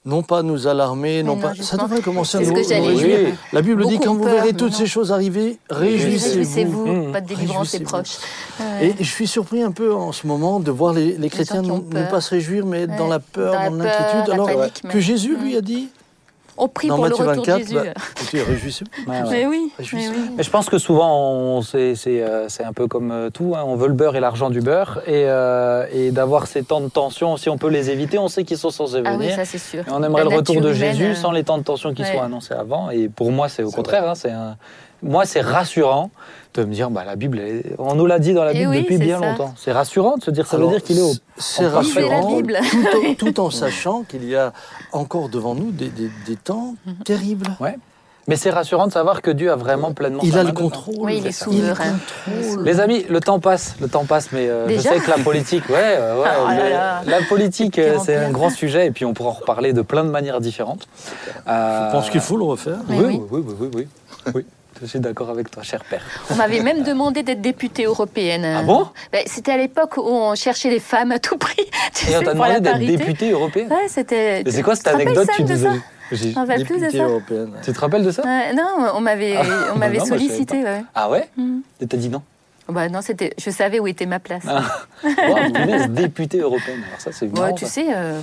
[0.06, 3.36] non pas nous alarmer, non, non, pas, ça devrait commencer à nous, réjouir.
[3.52, 4.78] La Bible dit quand vous peur, verrez toutes non.
[4.78, 6.86] ces choses arriver, réjouissez-vous.
[6.86, 7.12] Réjouissez-vous, Mmh.
[7.12, 8.18] votre délivrance est proche.
[8.62, 8.88] Ouais.
[8.88, 12.10] Et je suis surpris un peu en ce moment de voir les, les chrétiens ne
[12.10, 13.10] pas se réjouir, mais être dans Ouais.
[13.10, 14.34] la peur, Dans l'inquiétude.
[14.34, 15.00] Alors panique que.
[15.02, 15.58] Jésus lui Mm.
[15.58, 15.90] a dit,
[16.62, 17.76] On prie dans pour le retour 24, de Jésus.
[17.76, 17.84] bah,
[18.48, 19.12] réjouissez-vous.
[19.12, 19.28] Ouais, ouais.
[19.32, 20.12] Mais oui, Je suis mais sûr.
[20.16, 20.30] oui.
[20.38, 23.54] Mais je pense que souvent, on- c'est c'est, euh, c'est un peu comme euh, tout.
[23.56, 23.64] hein.
[23.66, 25.00] On veut le beurre et l'argent du beurre.
[25.08, 28.44] Et, euh, et d'avoir ces temps de tension, si on peut les éviter, on sait
[28.44, 29.36] qu'ils sont censés Ah oui, venir.
[29.36, 29.82] ça c'est sûr.
[29.88, 32.02] Et on aimerait La le retour de Jésus euh, sans les temps de tension qui
[32.04, 32.12] ouais.
[32.12, 32.90] soient annoncés avant.
[32.90, 34.08] Et pour moi, c'est au contraire.
[34.10, 34.58] hein, c'est un-
[35.02, 36.12] Moi, c'est rassurant
[36.56, 38.70] de me dire, bah, la Bible, est- on nous l'a dit dans la Eh Bible
[38.72, 39.26] oui, depuis bien ça.
[39.32, 39.54] longtemps.
[39.58, 41.14] C'est rassurant de se dire, ça veut dire qu'il est au.
[41.38, 42.58] C'est Lisez la rassurant, Bible.
[42.72, 44.52] tout en, tout en sachant qu'il y a
[44.92, 46.96] encore devant nous des, des- des temps Mhm.
[47.06, 47.48] terribles.
[48.28, 50.20] Mais c'est rassurant de savoir que Dieu a vraiment pleinement.
[50.24, 50.94] Il a le contrôle.
[51.00, 51.96] Oui, il est souverain.
[52.28, 52.64] contrôle.
[52.64, 55.68] Les amis, le temps passe, le temps passe, mais euh, je sais que la politique,
[55.70, 57.02] ouais, euh, ouais, Oh là là.
[57.08, 59.82] la politique, C'est euh, c'est un grand sujet, et puis on pourra en reparler de
[59.82, 60.88] plein de manières différentes.
[61.48, 62.78] Euh, Je pense qu'il faut le refaire.
[62.90, 63.44] Oui, Mais oui, oui.
[63.48, 63.88] oui, oui, oui,
[64.36, 64.46] oui.
[64.82, 66.02] Je suis d'accord avec toi, cher père.
[66.30, 68.46] On m'avait même demandé d'être députée européenne.
[68.46, 68.88] Ah bon?
[69.12, 71.66] Ben, C'était à l'époque où on cherchait les femmes à tout prix.
[71.94, 73.68] tu Et on t'a demandé d'être députée européenne?
[73.70, 74.42] Ouais, c'était.
[74.46, 75.28] Et c'est quoi cette anecdote?
[75.38, 75.46] Tu
[76.16, 77.04] Je m'en rappelle plus de ça.
[77.04, 77.52] européenne.
[77.64, 78.24] Tu te rappelles de ça?
[78.56, 79.44] Non, on m'avait, Ah.
[79.74, 80.64] on m'avait sollicité.
[80.64, 80.82] Ouais.
[80.96, 81.30] Ah ouais?
[81.38, 81.62] Mhm.
[81.82, 82.22] Et t'as dit non?
[82.70, 83.34] Bah non, c'était.
[83.38, 84.44] Je savais où était ma place.
[84.48, 84.64] Ah.
[85.04, 86.82] Wow, députée européenne.
[86.88, 87.72] Alors ça, c'est Ouais, tu ça.
[87.72, 87.86] sais.
[87.90, 88.20] euh,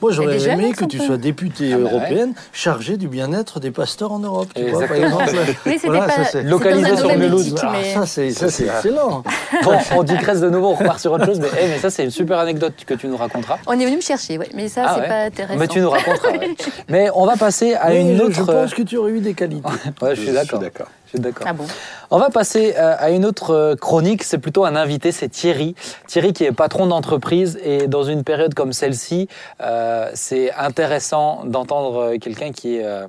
[0.00, 1.90] Moi, j'aurais des jeunes aimé que tu sois députée Ah bah ouais.
[1.92, 4.48] européenne chargée du bien-être des pasteurs en Europe.
[4.54, 5.24] Tu vois, par exemple.
[5.64, 6.24] C'était Voilà, pas.
[6.24, 7.54] ça, Localisé sur Mulhouse.
[7.62, 9.22] Ah, mais- ça, c'est ça, c'est excellent.
[9.64, 12.04] Bon, on digresse de nouveau, on repart sur autre chose, mais, eh, mais ça, c'est
[12.04, 13.58] une super anecdote que tu nous raconteras.
[13.66, 14.48] On est venu me chercher, ouais.
[14.54, 15.08] mais ça, Ah c'est ouais.
[15.08, 15.58] pas intéressant.
[15.58, 16.30] Mais tu nous raconteras.
[16.32, 16.50] ouais.
[16.88, 18.34] Mais on va passer à Mais une je- autre.
[18.36, 19.68] Je pense que tu aurais eu des qualités.
[20.00, 20.60] Ouais, je suis d'accord.
[21.10, 21.46] Suis d'accord.
[21.48, 21.66] Ah bon
[22.10, 24.22] On va passer euh, à une autre euh, chronique.
[24.24, 25.74] C'est plutôt un invité, c'est Thierry.
[26.06, 29.28] Thierry qui est patron d'entreprise et dans une période comme celle-ci,
[29.60, 33.06] euh, c'est intéressant d'entendre quelqu'un qui est euh,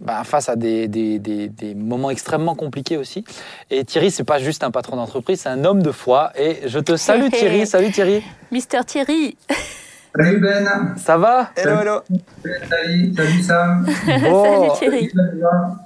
[0.00, 3.24] bah, face à des, des- des- des moments extrêmement compliqués aussi.
[3.70, 6.30] Et Thierry, c'est pas juste un patron d'entreprise, c'est un homme de foi.
[6.38, 7.66] Et je te salue Thierry.
[7.66, 8.22] Salut Thierry.
[8.52, 9.36] Mister Thierry,
[10.16, 12.00] Salut Ben, Ça va Hello, hello.
[12.68, 13.86] salut, salut Sam.
[14.22, 15.10] Bon, salut Thierry.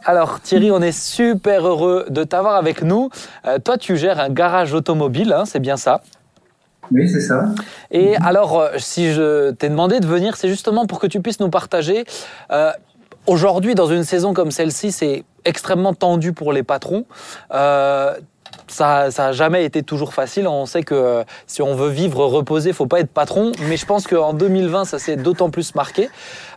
[0.05, 3.11] Alors Thierry, on est super heureux de t'avoir avec nous.
[3.47, 6.03] Euh, toi, tu gères un garage automobile, hein, c'est bien ça?
[6.91, 7.47] Oui, c'est ça.
[7.91, 11.41] Et alors, euh, si je t'ai demandé de venir, c'est justement pour que tu puisses
[11.41, 12.05] nous partager.
[12.53, 12.73] euh,
[13.29, 17.05] Aujourd'hui, dans une saison comme celle-ci, c'est extrêmement tendu pour les patrons.
[17.55, 18.15] Euh,
[18.73, 20.49] ça n'a jamais été toujours facile.
[20.49, 23.53] On sait que euh, si on veut vivre reposé, faut pas être patron.
[23.69, 26.09] Mais je pense qu'en 2020, ça s'est d'autant plus marqué.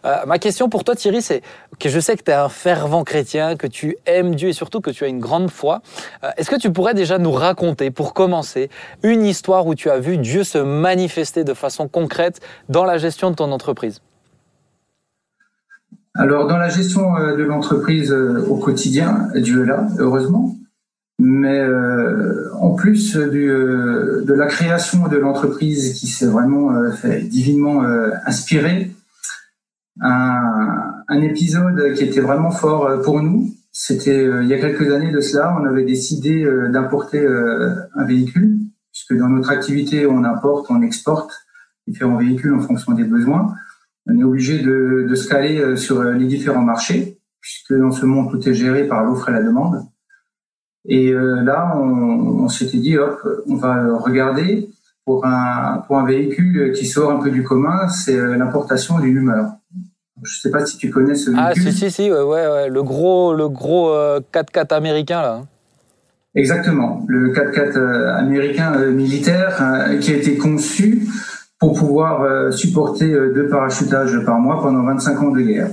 [0.05, 1.41] Euh, ma question pour toi, Thierry, c'est
[1.79, 4.81] que je sais que tu es un fervent chrétien, que tu aimes Dieu et surtout
[4.81, 5.81] que tu as une grande foi.
[6.23, 8.69] Euh, Est-ce que tu pourrais déjà nous raconter, pour commencer,
[9.03, 13.31] une histoire où tu as vu Dieu se manifester de façon concrète dans la gestion
[13.31, 14.01] de ton entreprise?
[16.17, 20.55] Alors, dans la gestion de l'entreprise au quotidien, Dieu est là, heureusement.
[21.17, 26.91] Mais euh, en plus du, euh, de la création de l'entreprise qui s'est vraiment euh,
[26.91, 28.91] fait divinement euh, inspiré,
[30.01, 34.60] un, un épisode qui était vraiment fort euh, pour nous, c'était euh, il y a
[34.60, 38.58] quelques années de cela, on avait décidé d'importer un véhicule,
[38.91, 41.32] puisque dans notre activité, on importe, on exporte
[41.88, 43.54] différents véhicules en fonction des besoins.
[44.08, 48.32] On est obligé de, de se caler sur les différents marchés, puisque dans ce monde,
[48.32, 49.84] tout est géré par l'offre et la demande.
[50.87, 53.19] Et euh, là, on, on s'était dit, hop,
[53.49, 54.69] on va regarder
[55.05, 59.17] pour un, pour un véhicule qui sort un peu du commun, c'est euh, l'importation d'une
[59.17, 59.51] humeur.
[60.23, 61.71] Je ne sais pas si tu connais ce Ah, véhicule.
[61.73, 65.33] si, si, si, ouais, ouais, ouais, le gros, le gros euh, 4x4 américain, là.
[65.41, 65.45] hein.
[66.35, 71.07] Exactement, le 4x4 euh, américain euh, militaire euh, qui a été conçu
[71.59, 75.69] pour pouvoir supporter deux parachutages par mois pendant 25 ans de guerre.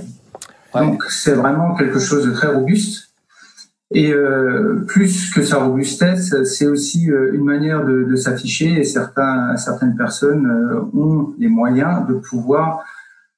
[0.73, 3.09] Donc c'est vraiment quelque chose de très robuste.
[3.91, 8.83] Et euh, plus que sa robustesse, c'est aussi euh, une manière de, de s'afficher et
[8.83, 12.83] certains, certaines personnes euh, ont les moyens de pouvoir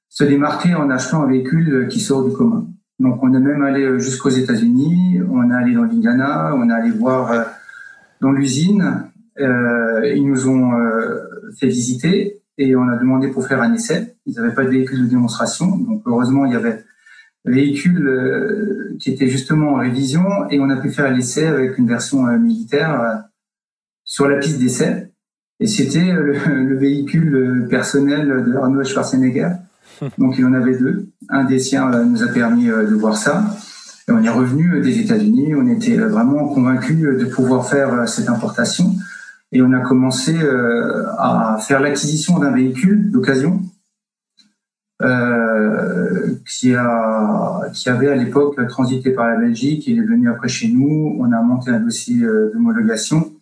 [0.08, 2.68] se démarquer en achetant un véhicule qui sort du commun.
[3.00, 6.92] Donc on est même allé jusqu'aux États-Unis, on est allé dans l'Indiana, on est allé
[6.92, 7.34] voir
[8.22, 9.04] dans l'usine.
[9.38, 10.72] ils nous ont
[11.60, 14.16] fait visiter et on a demandé pour faire un essai.
[14.26, 16.86] Ils n'avaient pas de véhicule de démonstration, donc heureusement il y avait
[17.46, 21.88] véhicule euh, qui était justement en révision et on a pu faire l'essai avec une
[21.88, 23.16] version euh, militaire euh,
[24.04, 25.12] sur la piste d'essai.
[25.60, 29.52] Et c'était le, véhicule personnel de Arnold Schwarzenegger.
[30.18, 31.10] Donc il en avait deux.
[31.30, 33.46] Un des siens nous a permis de voir ça.
[34.08, 35.56] Et on est revenu des États-Unis.
[35.56, 38.94] On était vraiment convaincus de pouvoir faire cette importation.
[39.52, 40.36] Et on a commencé
[41.18, 43.62] à faire l'acquisition d'un véhicule d'occasion
[45.02, 49.88] euh, qui, a, qui avait à l'époque transité par la Belgique.
[49.88, 51.18] Il est venu après chez nous.
[51.20, 53.34] On a monté un dossier euh, d'homologation.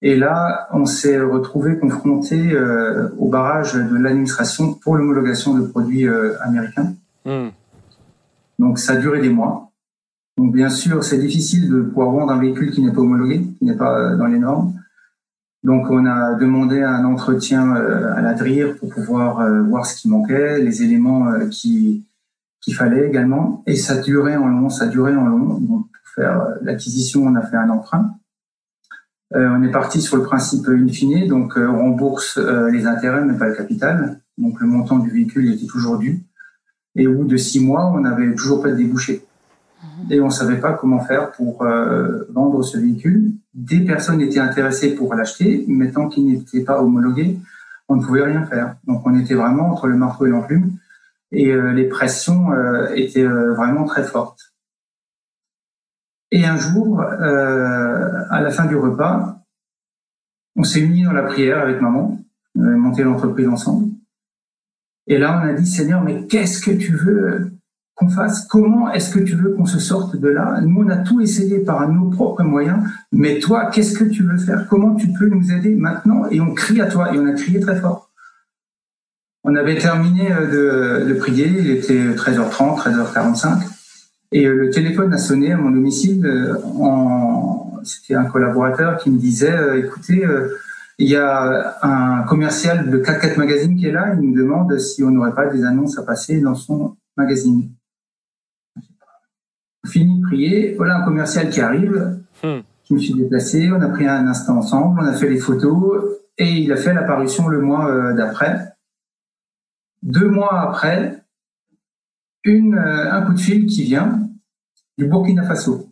[0.00, 6.08] Et là, on s'est retrouvé confronté euh, au barrage de l'administration pour l'homologation de produits
[6.40, 6.94] américains.
[7.26, 7.48] Hmm.
[8.58, 9.70] Donc, ça a duré des mois.
[10.38, 13.64] Donc, bien sûr, c'est difficile de pouvoir vendre un véhicule qui n'est pas homologué, qui
[13.64, 14.74] n'est pas dans les normes.
[15.64, 19.96] Donc, on a demandé un entretien euh, à la DRIR pour pouvoir euh, voir ce
[19.96, 22.04] qui manquait, les éléments euh, qui
[22.60, 23.62] qu'il fallait également.
[23.66, 25.58] Et ça durait en long, ça durait en long.
[25.58, 28.14] Donc, pour faire l'acquisition, on a fait un emprunt.
[29.34, 33.48] on est parti sur le principe in fine, donc on rembourse les intérêts, mais pas
[33.48, 34.18] le capital.
[34.38, 36.24] Donc, le montant du véhicule était toujours dû.
[36.96, 39.26] Et au bout de six mois, on n'avait toujours pas débouché.
[40.10, 41.64] Et on savait pas comment faire pour
[42.30, 47.38] vendre ce véhicule des personnes étaient intéressées pour l'acheter, mais tant qu'il n'était pas homologué,
[47.88, 48.76] on ne pouvait rien faire.
[48.86, 50.76] Donc on était vraiment entre le marteau et l'enclume,
[51.30, 54.52] et euh, les pressions euh, étaient euh, vraiment très fortes.
[56.30, 59.38] Et un jour, à la fin du repas,
[60.56, 62.18] on s'est unis dans la prière avec maman,
[62.56, 63.92] on a monté l'entreprise ensemble.
[65.06, 67.53] Et là, on a dit, Seigneur, mais qu'est-ce que tu veux?
[67.94, 70.60] Qu'on fasse Comment est-ce que tu veux qu'on se sorte de là?
[70.62, 72.78] Nous, on a tout essayé par nos propres moyens,
[73.12, 74.66] mais toi, qu'est-ce que tu veux faire?
[74.68, 76.26] Comment tu peux nous aider maintenant?
[76.30, 78.10] Et on crie à toi, et on a crié très fort.
[79.44, 83.58] On avait terminé euh, de, prier, il était 13h30, 13h45,
[84.32, 86.24] et euh, le téléphone a sonné à mon domicile.
[86.26, 86.54] Euh.
[87.84, 90.26] C'était un collaborateur qui me disait, écoutez,
[90.98, 95.04] il y a un commercial de 4 Magazine qui est là, il nous demande si
[95.04, 97.68] on n'aurait pas des annonces à passer dans son magazine
[99.84, 102.18] fini de prier, voilà un commercial qui arrive.
[102.42, 102.60] Hmm.
[102.88, 106.04] Je me suis déplacé, on a pris un instant ensemble, on a fait les photos
[106.36, 108.74] et il a fait l'apparition le mois euh, d'après.
[110.02, 111.24] Deux mois après,
[112.44, 114.28] une, euh, un coup de fil qui vient
[114.98, 115.90] du Burkina Faso.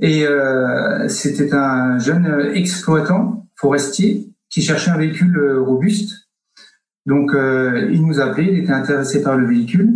[0.00, 6.28] Et euh, c'était un jeune exploitant forestier qui cherchait un véhicule robuste.
[7.06, 9.94] Donc il nous a appelé, il était intéressé par le véhicule.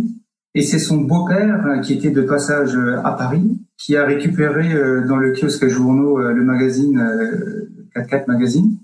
[0.57, 4.73] Et c'est son beau-père, euh, qui était de passage euh, à Paris, qui a récupéré
[4.73, 6.99] euh, dans le kiosque à journaux le magazine
[7.93, 8.75] 4 Magazine.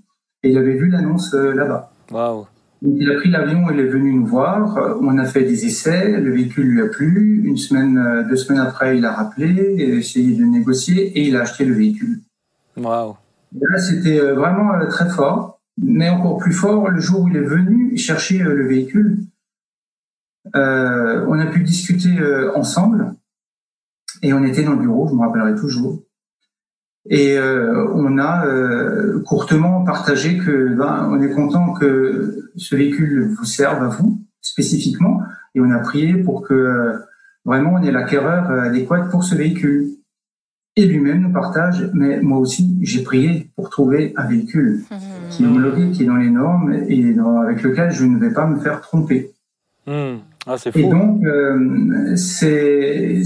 [0.44, 1.90] Et il avait vu l'annonce là-bas.
[2.12, 2.46] Wow.
[2.80, 4.78] Donc il a pris l'avion, il est venu nous voir.
[5.00, 7.42] On a fait des essais, le véhicule lui a plu.
[7.44, 11.36] Une semaine, deux semaines après, il a rappelé, il a essayé de négocier et il
[11.36, 12.20] a acheté le véhicule.
[12.76, 13.16] Wow.
[13.60, 17.96] là, c'était vraiment très fort, mais encore plus fort le jour où il est venu
[17.96, 19.18] chercher le véhicule.
[20.54, 23.14] Euh, on a pu discuter euh, ensemble
[24.22, 26.02] et on était dans le bureau, je me rappellerai toujours.
[27.08, 28.46] Et euh, on a
[29.26, 35.20] courtement partagé que ben, on est content que ce véhicule vous serve à vous spécifiquement
[35.54, 36.94] et on a prié pour que
[37.44, 39.90] vraiment on ait l'acquéreur adéquat pour ce véhicule.
[40.76, 44.96] Et lui-même nous partage, mais moi aussi j'ai prié pour trouver un véhicule mmh.
[45.30, 48.46] qui est homologué, qui est dans les normes et avec lequel je ne vais pas
[48.46, 49.32] me faire tromper.
[49.86, 50.16] Mmh.
[50.46, 53.22] Ah, et donc, euh, c'est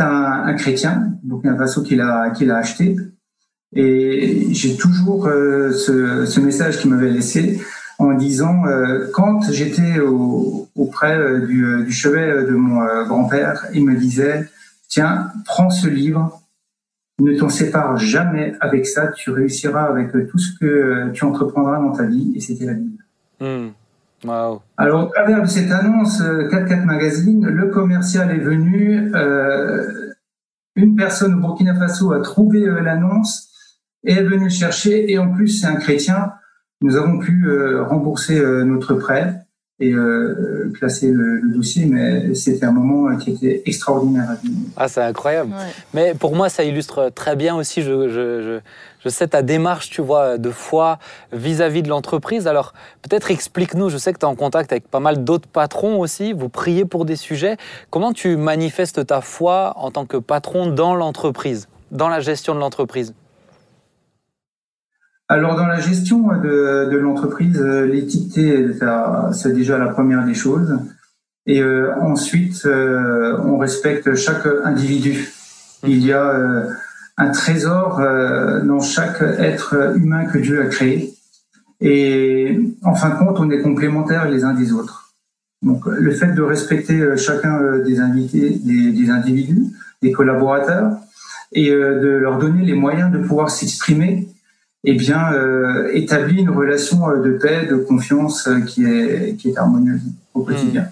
[0.00, 1.14] un, un chrétien,
[1.56, 2.96] Faso, qui l'a qu'il a acheté.
[3.74, 7.62] Et j'ai toujours euh, ce, ce, message qu'il m'avait laissé
[7.98, 13.96] en disant euh, quand j'étais au, auprès du, du, chevet de mon grand-père, il me
[13.96, 14.46] disait
[14.88, 16.42] tiens, prends ce livre,
[17.18, 21.92] ne t'en sépare jamais avec ça, tu réussiras avec tout ce que tu entreprendras dans
[21.92, 22.32] ta vie.
[22.36, 23.02] Et c'était la Bible.
[24.76, 30.12] Alors, au travers de cette annonce 4-4 euh, Magazine, le commercial est venu, euh,
[30.76, 33.48] une personne au Burkina Faso a trouvé euh, l'annonce
[34.04, 36.32] et est venue le chercher, et en plus, c'est un chrétien.
[36.80, 37.46] nous avons pu
[37.82, 39.36] rembourser notre prêt
[39.78, 39.94] et
[40.74, 44.58] classer le, dossier, mais c'était un moment qui était extraordinaire à vivre.
[44.76, 45.52] Ah, c'est incroyable.
[45.94, 48.60] Mais pour moi, ça illustre très bien aussi, je, je, je
[49.08, 50.98] sais ta démarche, tu vois, de foi
[51.32, 52.46] vis-à-vis de l'entreprise.
[52.46, 56.00] Alors, peut-être explique-nous, je sais que tu es en contact avec pas mal d'autres patrons
[56.00, 57.56] aussi, vous priez pour des sujets.
[57.90, 62.60] Comment tu manifestes ta foi en tant que patron dans l'entreprise, dans la gestion de
[62.60, 63.14] l'entreprise?
[65.28, 68.68] Alors dans la gestion de, l'entreprise, l'équité,
[69.32, 70.78] c'est déjà la première des choses.
[71.46, 75.32] Et euh, ensuite, euh, on respecte chaque individu.
[75.84, 76.68] Il y a euh,
[77.18, 81.14] un trésor euh, dans chaque être humain que Dieu a créé.
[81.80, 85.14] Et en fin de compte, on est complémentaires les uns des autres.
[85.62, 87.96] Donc, le fait de respecter euh, chacun euh, des
[88.92, 89.66] des, individus,
[90.00, 90.96] des collaborateurs,
[91.54, 94.26] et de leur donner les moyens de pouvoir s'exprimer,
[94.84, 95.32] eh bien,
[95.92, 100.00] établit une relation de paix, de confiance qui est, qui est harmonieuse
[100.32, 100.88] au quotidien.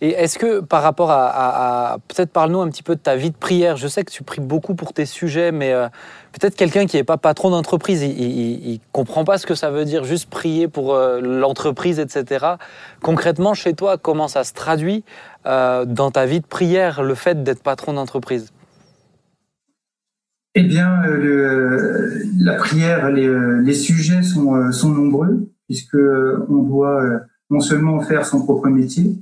[0.00, 3.36] Et est-ce que par rapport à, peut-être parle-nous un petit peu de ta vie de
[3.36, 3.76] prière.
[3.76, 5.88] Je sais que tu pries beaucoup pour tes sujets, mais euh,
[6.32, 9.84] peut-être quelqu'un qui n'est pas patron d'entreprise, il, ne comprend pas ce que ça veut
[9.84, 12.46] dire juste prier pour euh, l'entreprise, etc.
[13.02, 15.04] Concrètement, chez toi, comment ça se traduit
[15.46, 18.52] euh, dans ta vie de prière le fait d'être patron d'entreprise?
[20.58, 21.02] Eh bien,
[22.38, 25.98] la prière, les, sujets sont, sont nombreux puisque
[26.48, 27.02] on doit
[27.50, 29.18] non seulement faire son propre métier,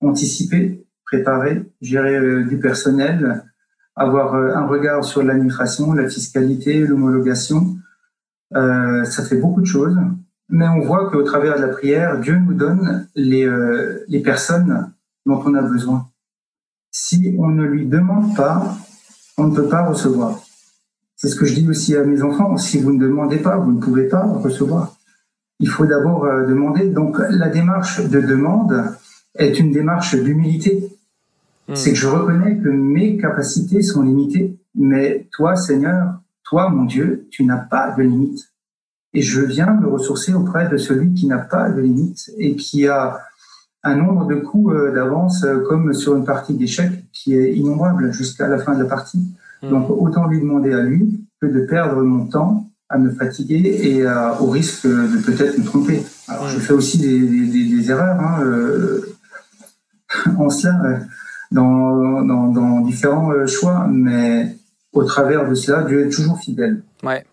[0.00, 3.44] anticiper, préparer, gérer euh, du personnel,
[3.96, 7.76] avoir euh, un regard sur l'administration, la fiscalité, l'homologation.
[8.54, 9.96] Euh, ça fait beaucoup de choses,
[10.48, 13.50] mais on voit qu'au travers de la prière, Dieu nous donne les,
[14.08, 14.92] les personnes
[15.26, 16.08] dont on a besoin.
[16.90, 18.76] Si on ne lui demande pas,
[19.36, 20.40] on ne peut pas recevoir.
[21.16, 22.56] C'est ce que je dis aussi à mes enfants.
[22.56, 24.96] Si vous ne demandez pas, vous ne pouvez pas recevoir.
[25.60, 26.88] Il faut d'abord demander.
[26.88, 28.94] Donc la démarche de demande,
[29.38, 30.90] est une démarche d'humilité.
[31.68, 31.74] Hmm.
[31.74, 37.26] C'est que je reconnais que mes capacités sont limitées, mais toi, Seigneur, toi, mon Dieu,
[37.30, 38.50] tu n'as pas de limite.
[39.14, 42.86] Et je viens me ressourcer auprès de celui qui n'a pas de limite et qui
[42.86, 43.20] a
[43.84, 48.12] un nombre de coups euh, d'avance euh, comme sur une partie d'échecs qui est innombrable
[48.12, 49.22] jusqu'à la fin de la partie.
[49.62, 49.70] Hmm.
[49.70, 54.06] Donc autant lui demander à lui que de perdre mon temps à me fatiguer et
[54.40, 56.02] au risque de peut-être me tromper.
[56.26, 56.50] Alors hmm.
[56.50, 58.18] je fais aussi des, des, des erreurs.
[58.20, 59.17] Hein, euh,
[60.38, 60.96] en cela euh,
[61.50, 64.56] dans, dans, dans, différents euh, choix, mais
[64.92, 66.82] au travers de cela, Dieu est toujours fidèle.
[67.02, 67.24] Ouais.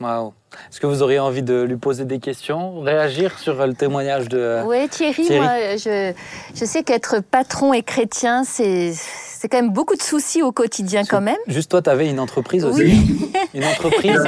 [0.00, 0.34] Wow.
[0.70, 4.60] Est-ce que vous auriez envie de lui poser des questions, réagir sur le témoignage de
[4.66, 5.40] Oui, Thierry, Thierry.
[5.40, 6.12] Moi, je,
[6.54, 8.92] je sais qu'être patron et chrétien, c'est
[9.38, 11.36] c'est quand même beaucoup de soucis au quotidien quand même.
[11.46, 12.82] Juste toi, tu avais une entreprise aussi.
[12.82, 13.30] Oui.
[13.54, 14.22] Une entreprise.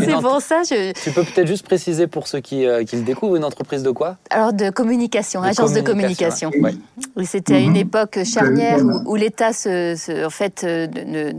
[0.00, 0.62] C'est pour ça.
[0.62, 0.92] Je...
[0.92, 3.90] Tu peux peut-être juste préciser pour ceux qui, euh, qui, le découvrent, une entreprise de
[3.90, 4.16] quoi?
[4.30, 6.50] Alors de communication, agence de communication.
[6.60, 6.80] Oui.
[7.24, 7.76] C'était à une mhm.
[7.76, 10.86] époque charnière où, l'État se, en fait, euh,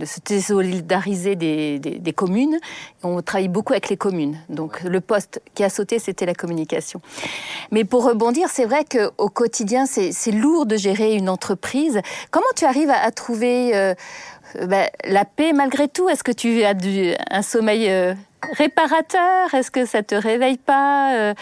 [0.05, 2.57] se désolidariser des, des, des, communes.
[3.03, 4.37] On travaille beaucoup avec les communes.
[4.49, 7.01] Donc le poste qui a sauté, c'était la communication.
[7.71, 11.99] Mais pour rebondir, c'est vrai qu'au quotidien, c'est lourd de gérer une entreprise.
[12.31, 13.93] Comment tu arrives à, trouver euh,
[14.67, 16.09] ben, la paix malgré tout?
[16.09, 18.13] Est-ce que tu as du, un sommeil euh,
[18.57, 19.53] réparateur?
[19.53, 21.33] Est-ce que ça te réveille pas euh?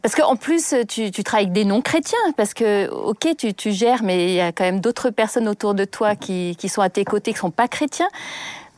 [0.00, 4.34] parce qu'en plus, tu, travailles avec des non-chrétiens, parce que, ok, tu, gères, mais il
[4.34, 7.36] y a quand même d'autres personnes autour de toi qui, sont à tes côtés, qui
[7.36, 8.08] ne sont pas chrétiens.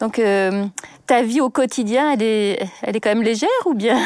[0.00, 0.20] Donc,
[1.06, 4.00] ta vie au quotidien, elle est, elle est quand même légère ou bien?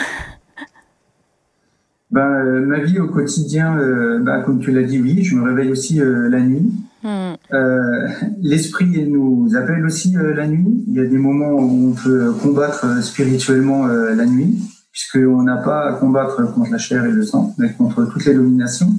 [2.11, 3.77] Ben, Ma vie au quotidien,
[4.21, 6.71] ben, comme tu l'as dit, oui, je me réveille aussi la nuit.
[7.07, 7.37] Hmm.
[7.53, 8.09] Euh,
[8.43, 10.85] l'esprit nous appelle aussi euh, la nuit.
[10.89, 14.59] Il y a des moments où on peut combattre euh, spirituellement la nuit,
[14.91, 18.35] puisqu'on n'a pas à combattre contre la chair et le sang, mais contre toutes les
[18.35, 18.93] dominations.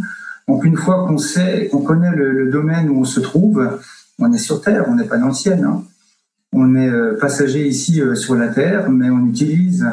[0.47, 3.77] Donc une fois qu'on sait, qu'on connaît le, domaine où on se trouve,
[4.19, 5.61] on est sur Terre, on n'est pas dans le ciel.
[5.65, 5.83] Hein.
[6.53, 6.89] On est
[7.19, 9.85] passager ici sur la Terre, mais on utilise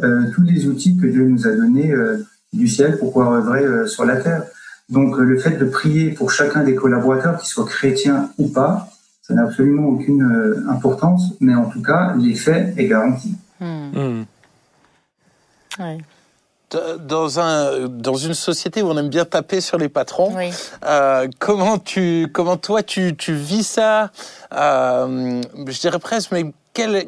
[0.00, 1.94] tous les outils que Dieu nous a donnés
[2.54, 4.44] du ciel pour pouvoir œuvrer sur la Terre.
[4.88, 8.88] Donc euh, le fait de prier pour chacun des collaborateurs, qu'ils soient chrétiens ou pas,
[9.22, 13.34] ça n'a absolument aucune euh, importance, mais en tout cas, l'effet est garanti.
[13.60, 14.24] Hmm.
[15.78, 15.98] Hmm.
[17.06, 20.34] Dans, un, dans une société où on aime bien taper sur les patrons,
[20.84, 24.10] euh, comment, tu, comment toi tu, tu vis ça?
[24.50, 26.52] Je dirais presque, mais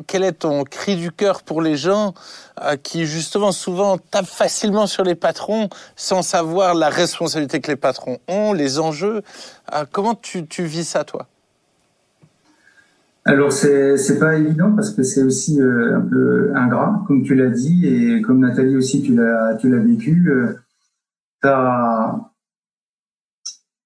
[0.06, 2.12] quel, est ton cri du cœur pour les gens
[2.61, 7.76] euh, qui, justement, souvent tapent facilement sur les patrons sans savoir la responsabilité que les
[7.76, 9.22] patrons ont, les enjeux
[9.72, 11.26] euh, Comment tu, vis ça, toi?
[13.26, 17.51] Alors c'est pas évident parce que c'est aussi euh, un peu ingrat, comme tu l'as
[17.51, 19.78] dit et comme Nathalie aussi tu l'as tu l'as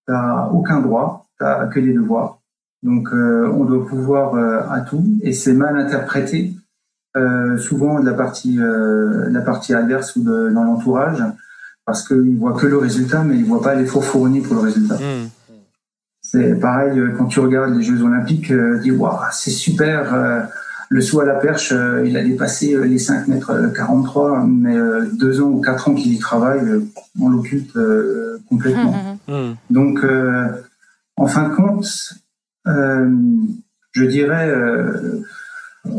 [0.06, 2.33] t'as aucun droit, t'as que des devoirs.
[2.84, 6.52] Donc euh, on doit pouvoir euh, à tout et c'est mal interprété
[7.16, 11.24] euh, souvent de la partie la partie adverse ou de, dans l'entourage
[11.86, 14.96] parce qu'ils voient que le résultat mais ils voient pas l'effort fourni pour le résultat.
[14.96, 15.28] Hmm.
[16.20, 20.14] C'est pareil quand tu regardes les Jeux Olympiques, euh, tu dis waouh c'est super.
[20.14, 20.40] euh,
[20.90, 24.76] le saut à la perche, euh, il a dépassé les 5 mètres euh, 43, mais
[25.14, 26.60] deux ans ou quatre ans qu'il y travaille,
[27.18, 29.18] on l'occulte euh, complètement.
[29.26, 29.54] Hmm.
[29.70, 30.04] Donc,
[31.16, 32.14] en fin de compte,
[32.66, 35.22] je dirais, euh,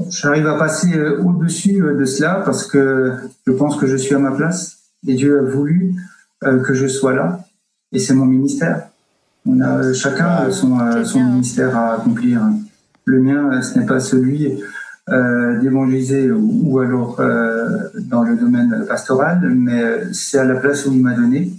[0.09, 3.13] j'arrive à passer euh, au-dessus euh, de cela parce que
[3.45, 5.95] je pense que je suis à ma place et Dieu a voulu
[6.43, 7.45] euh, que je sois là
[7.91, 8.89] et c'est mon ministère.
[9.45, 11.29] On a euh, chacun euh, son, euh, bien.
[11.29, 12.41] ministère à accomplir.
[13.05, 14.59] Le mien, euh, ce n'est pas celui
[15.09, 17.67] euh, d'évangéliser ou, ou alors euh,
[18.09, 21.53] dans le domaine pastoral, mais euh, c'est à la place où il m'a donné.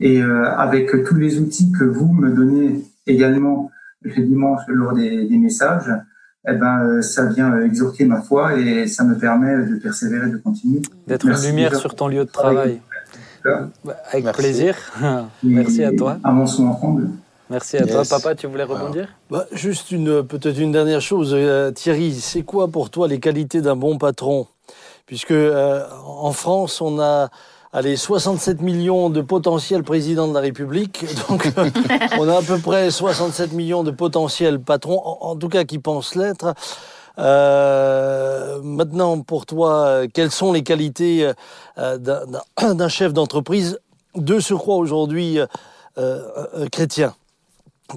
[0.00, 3.70] Et euh, avec tous les outils que vous me donnez également
[4.02, 5.90] le dimanche lors des, des messages,
[6.48, 10.30] eh ben, euh, ça vient euh, exhorter ma foi et ça me permet de persévérer,
[10.30, 10.82] de continuer.
[11.06, 12.80] D'être une Merci lumière sur ton lieu de travail.
[13.84, 14.40] Bah, Avec Merci.
[14.40, 14.76] plaisir.
[15.42, 16.18] Merci à toi.
[16.22, 17.08] Avançons ensemble.
[17.50, 18.02] Merci à toi.
[18.08, 19.08] Papa, tu voulais rebondir?
[19.30, 22.12] Bah, juste une peut-être une dernière chose, euh, Thierry.
[22.14, 24.46] C'est quoi pour toi les qualités d'un bon patron?
[25.06, 27.30] Puisque euh, en France, on a
[27.72, 31.52] allez 67 millions de potentiels présidents de la République, donc
[32.18, 36.14] on a à peu près 67 millions de potentiels patrons, en, tout cas qui pensent
[36.14, 36.54] l'être.
[37.18, 41.32] Euh, maintenant, pour toi, quelles sont les qualités
[41.78, 43.78] euh, d'un- chef d'entreprise
[44.14, 45.38] de surcroît aujourd'hui
[45.98, 47.14] euh, chrétien?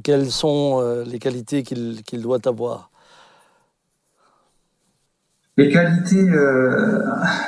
[0.04, 2.91] Quelles sont les qualités qu'il doit avoir?
[5.58, 7.04] Les qualités euh,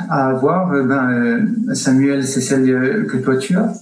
[0.10, 3.74] à avoir, euh, ben, euh, Samuel, c'est celle euh, que toi tu as.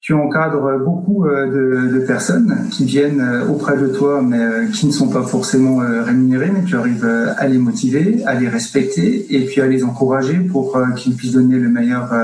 [0.00, 5.24] Tu encadres beaucoup de, personnes qui viennent auprès de toi, mais qui ne sont pas
[5.24, 7.04] forcément rémunérées, mais tu arrives
[7.36, 11.58] à les motiver, à les respecter et puis à les encourager pour qu'ils puissent donner
[11.58, 12.14] le meilleur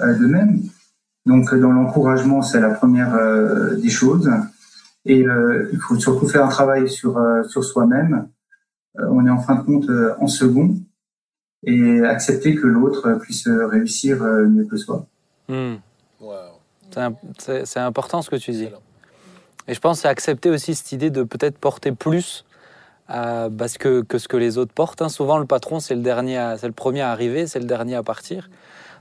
[0.00, 0.60] d'eux-mêmes.
[1.26, 3.18] Donc, dans l'encouragement, c'est la première
[3.76, 4.30] des choses.
[5.04, 8.28] Et il faut surtout faire un travail sur, sur soi-même.
[8.98, 10.76] Euh, on est en fin de compte euh, en second
[11.64, 15.06] et accepter que l'autre euh, puisse réussir mieux que soi.
[15.48, 15.76] Hmm.
[16.20, 16.58] Wow.
[17.38, 18.64] C'est important ce que tu dis.
[18.64, 18.82] Excellent.
[19.68, 22.44] Et je pense c'est accepter aussi cette idée de peut-être porter plus
[23.10, 25.02] euh, parce que, que ce que les autres portent.
[25.02, 25.08] hein.
[25.08, 28.02] Souvent, le patron, c'est le dernier, c'est le premier à arriver, c'est le dernier à
[28.02, 28.50] partir.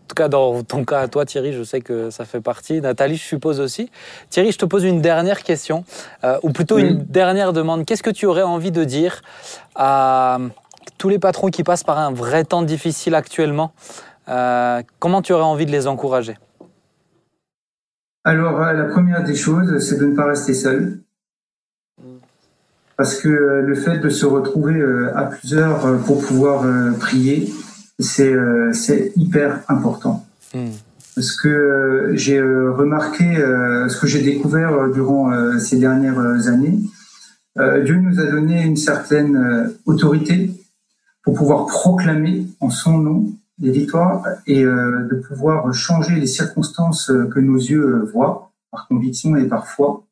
[0.09, 2.81] En tout cas, dans ton cas à toi, Thierry, je sais que ça fait partie.
[2.81, 3.91] Nathalie, je suppose aussi.
[4.31, 5.85] Thierry, je te pose une dernière question,
[6.23, 6.87] euh, ou plutôt Oui.
[6.89, 7.85] une dernière demande.
[7.85, 9.21] Qu'est-ce que tu aurais envie de dire
[9.75, 10.39] à
[10.97, 13.71] tous les patrons qui passent par un vrai temps difficile actuellement
[14.29, 16.39] Euh, Comment tu aurais envie de les encourager?
[18.23, 21.01] Alors, euh, la première des choses, c'est de ne pas rester seul.
[22.97, 24.83] Parce que le fait de se retrouver
[25.15, 26.63] à plusieurs pour pouvoir
[26.99, 27.53] prier,
[27.99, 30.25] c'est euh, c'est hyper important.
[30.53, 30.71] Hmm.
[31.17, 36.79] Ce que euh, j'ai euh, remarqué, euh, ce que j'ai découvert durant ces dernières années,
[37.57, 40.51] euh, Dieu nous a donné une certaine autorité
[41.23, 47.39] pour pouvoir proclamer en son nom des victoires et de pouvoir changer les circonstances que
[47.41, 50.05] nos yeux voient par conviction et par foi.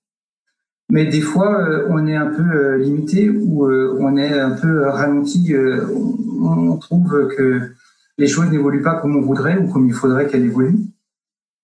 [0.90, 4.52] Mais des fois, euh, on est un peu euh, limité ou euh, on est un
[4.52, 5.54] peu ralenti.
[5.54, 7.72] on, trouve que
[8.18, 10.80] les choses n'évoluent pas comme on voudrait ou comme il faudrait qu'elles évoluent.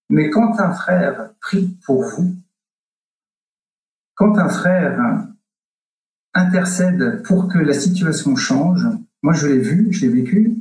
[0.09, 2.35] Mais quand un frère prie pour vous,
[4.15, 5.27] quand un frère
[6.33, 8.87] intercède pour que la situation change,
[9.21, 10.57] moi je l'ai vu, je l'ai vécu,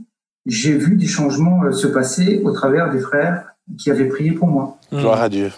[0.46, 4.78] j'ai vu des changements se passer au travers des frères qui avaient prié pour moi.
[4.92, 5.50] Gloire à Dieu.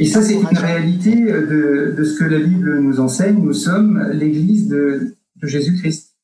[0.00, 3.42] Et ça, c'est une réalité de, de ce que la Bible nous enseigne.
[3.42, 6.14] Nous sommes l'Église de, de Jésus-Christ.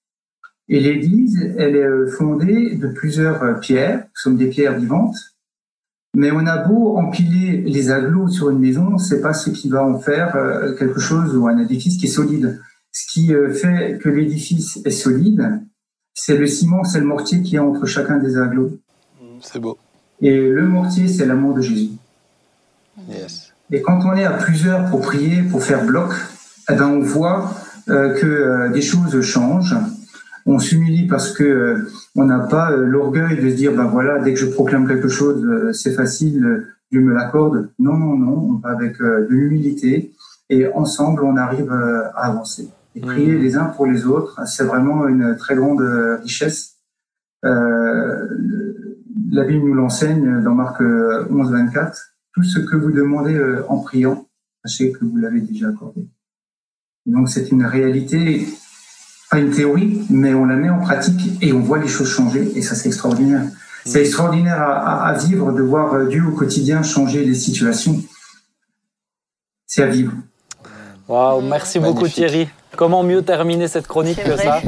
[0.69, 3.99] Et l'Église, elle est fondée de plusieurs euh, pierres.
[3.99, 5.17] Nous sommes des pierres vivantes.
[6.17, 9.85] Mais on a beau empiler les agglos sur une maison, c'est pas ce qui va
[9.85, 12.61] en faire euh, quelque chose ou un édifice qui est solide.
[12.93, 15.61] Ce qui euh, fait que l'édifice est solide,
[16.15, 18.79] c'est le ciment, c'est le mortier qui est entre chacun des agglos.
[19.41, 19.77] C'est beau.
[20.21, 21.91] Et le mortier, c'est l'amour de Jésus.
[23.09, 23.44] Yes.
[23.75, 26.13] Et quand on est à plusieurs pour prier, pour faire bloc,
[26.71, 27.51] eh ben on voit
[27.89, 29.75] euh, que euh, des choses changent.
[30.47, 34.33] On s'humilie parce que euh, on n'a pas l'orgueil de se dire ben voilà dès
[34.33, 37.71] que je proclame quelque chose c'est facile, Dieu me l'accorde.
[37.81, 40.13] Non non non, on va avec de l'humilité
[40.51, 42.69] et ensemble on arrive à avancer.
[42.95, 45.83] Et prier les uns pour les autres, c'est vraiment une très grande
[46.23, 46.77] richesse.
[47.43, 48.23] La
[49.49, 52.14] Bible nous l'enseigne dans Marc 11, 24.
[52.35, 54.27] Tout ce que vous demandez euh, en priant,
[54.65, 56.07] sachez que vous l'avez déjà accordé.
[57.07, 58.47] Donc c'est une réalité,
[59.31, 62.57] pas une théorie, mais on la met en pratique et on voit les choses changer
[62.57, 63.45] et ça c'est extraordinaire.
[63.85, 68.03] C'est extraordinaire à, à, vivre de voir Dieu au quotidien changer les situations.
[69.67, 70.13] C'est à vivre.
[71.07, 72.49] Waouh, merci beaucoup Thierry.
[72.77, 74.61] Comment mieux terminer cette chronique que ça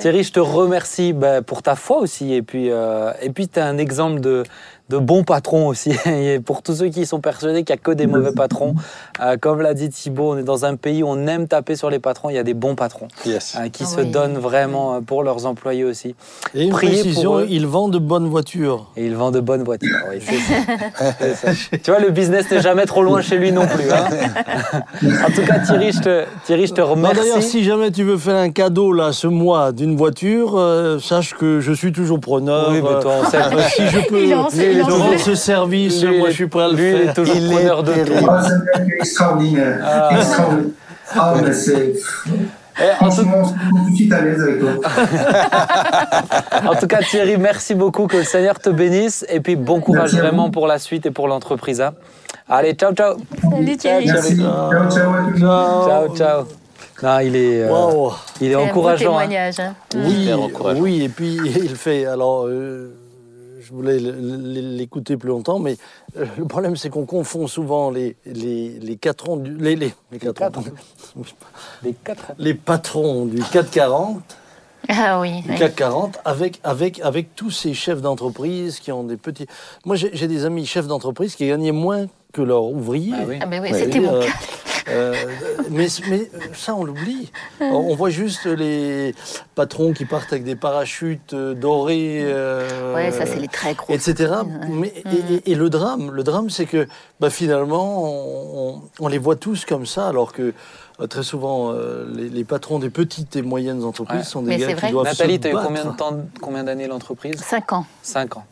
[0.00, 2.32] Thierry, je te remercie ben, pour ta foi aussi.
[2.32, 4.44] Et puis, euh, et puis tu es un exemple de,
[4.90, 5.92] de bons patrons aussi.
[6.06, 8.74] Et pour tous ceux qui sont persuadés qu'il n'y a que des mauvais patrons,
[9.22, 11.90] euh, comme l'a dit Thibault, on est dans un pays où on aime taper sur
[11.90, 12.28] les patrons.
[12.28, 13.56] Il y a des bons patrons Yes.
[13.58, 14.10] euh, qui Ah se oui.
[14.10, 16.14] donnent vraiment euh, pour leurs employés aussi.
[16.54, 17.46] Et une Priez précision, pour eux.
[17.48, 18.90] ils vendent de bonnes voitures.
[18.96, 19.96] Et ils vendent de bonnes voitures.
[20.10, 21.12] Oui, c'est ça.
[21.20, 21.76] C'est ça.
[21.82, 23.90] Tu vois, le business n'est jamais trop loin chez lui non plus.
[23.92, 24.04] hein.
[25.26, 27.48] en tout cas, Thierry, je te, Thierry, je te Non, D'ailleurs, remercie.
[27.48, 31.60] si jamais tu veux faire un cadeau là ce mois d'une voiture, euh, sache que
[31.60, 32.68] je suis toujours preneur.
[32.70, 33.38] Oui, mais toi, on sait.
[33.76, 34.26] Si je peux
[34.80, 37.04] Il te rendre ce service, Lui, moi je suis prêt à le lui, il est
[37.04, 37.14] faire.
[37.14, 38.26] toujours Il est preneur de tout.
[38.28, 39.78] Ah, c'est extraordinaire.
[39.84, 40.08] Ah.
[40.16, 40.64] extraordinaire.
[41.14, 41.92] Ah, mais c'est.
[42.24, 42.32] Tout,
[42.96, 44.70] Franchement, tout de suite à l'aise avec toi.
[46.70, 48.06] en tout cas, Thierry, merci beaucoup.
[48.06, 49.24] Que le Seigneur te bénisse.
[49.28, 51.80] Et puis, bon courage vraiment pour la suite et pour l'entreprise.
[51.80, 51.92] hein.
[52.48, 53.16] Allez, ciao, ciao.
[53.50, 54.06] Salut Thierry.
[54.06, 54.36] Merci.
[54.38, 55.40] Ciao, ciao à tous.
[55.40, 56.44] Ciao, ciao.
[57.02, 58.12] Non, il est, euh, Waouh.
[58.40, 59.18] il est un beau encourageant.
[59.18, 59.22] hein.
[59.22, 59.60] témoignage.
[59.60, 59.74] hein.
[59.96, 60.30] Oui,
[60.76, 62.06] oui, et puis il fait.
[62.06, 62.92] Alors, euh,
[63.70, 65.76] je voulais l'écouter plus longtemps, mais
[66.18, 70.18] euh, le problème c'est qu'on confond souvent les les les patrons du les les, les
[70.18, 70.64] patrons,
[71.82, 72.32] Les quatre.
[72.38, 74.20] les patrons du 440
[74.88, 75.42] Ah oui.
[75.42, 75.58] du oui.
[75.58, 79.46] CAC 40 avec, avec, avec tous ces chefs d'entreprise qui ont des petits.
[79.84, 83.12] Moi, j'ai des amis chefs d'entreprise qui gagnaient moins que leurs ouvriers.
[83.14, 83.38] Ah oui.
[83.40, 84.32] Ah ben oui, c'était mon euh, cas.
[84.88, 85.14] Euh,
[85.70, 87.30] mais, mais ça, on l'oublie.
[87.60, 89.14] On voit juste les
[89.54, 92.20] patrons qui partent avec des parachutes euh, dorés.
[92.22, 93.92] euh, Ouais, ça c'est les très gros.
[93.92, 94.32] etc.
[94.68, 96.86] Mais, et, et- et le drame, le drame, c'est que
[97.20, 100.52] bah, finalement, on, on- on les voit tous comme ça, alors que
[101.00, 104.24] euh, très souvent, euh, les, les patrons des petites et moyennes entreprises Ouais.
[104.24, 105.66] sont des Mais gars qui doivent Nathalie, se tu as eu battre.
[105.66, 107.36] combien de temps, combien d'années l'entreprise?
[107.40, 107.86] Cinq ans.
[108.02, 108.44] Cinq ans.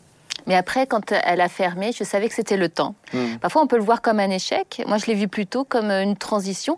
[0.49, 2.95] Mais après, quand elle a fermé, je savais que c'était le temps.
[3.13, 3.37] Hmm.
[3.41, 4.83] Parfois, on peut le voir comme un échec.
[4.87, 6.77] Moi, je l'ai vu plutôt comme une transition.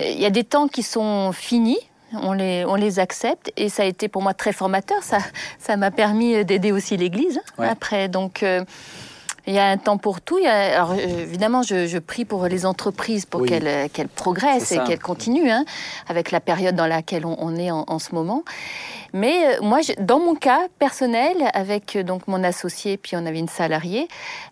[0.00, 1.78] Euh, Il y a des temps qui sont finis.
[2.14, 5.02] On les, on les accepte et ça a été pour moi très formateur.
[5.02, 5.18] Ça,
[5.58, 7.68] ça m'a permis d'aider aussi l'Église hein, Ouais.
[7.68, 8.08] après.
[8.08, 8.64] Donc, euh,
[9.48, 10.38] il y a un temps pour tout.
[10.38, 13.48] Il y a- alors, euh, évidemment, je, je prie pour les entreprises pour Oui.
[13.48, 15.64] qu'elles euh, qu'elles progressent et qu'elles continuent hein,
[16.08, 18.44] avec la période dans laquelle on, on est en, en ce moment.
[19.12, 23.24] Mais euh, moi, je- dans mon cas personnel, avec euh, donc mon associé, puis on
[23.26, 24.06] avait une salariée,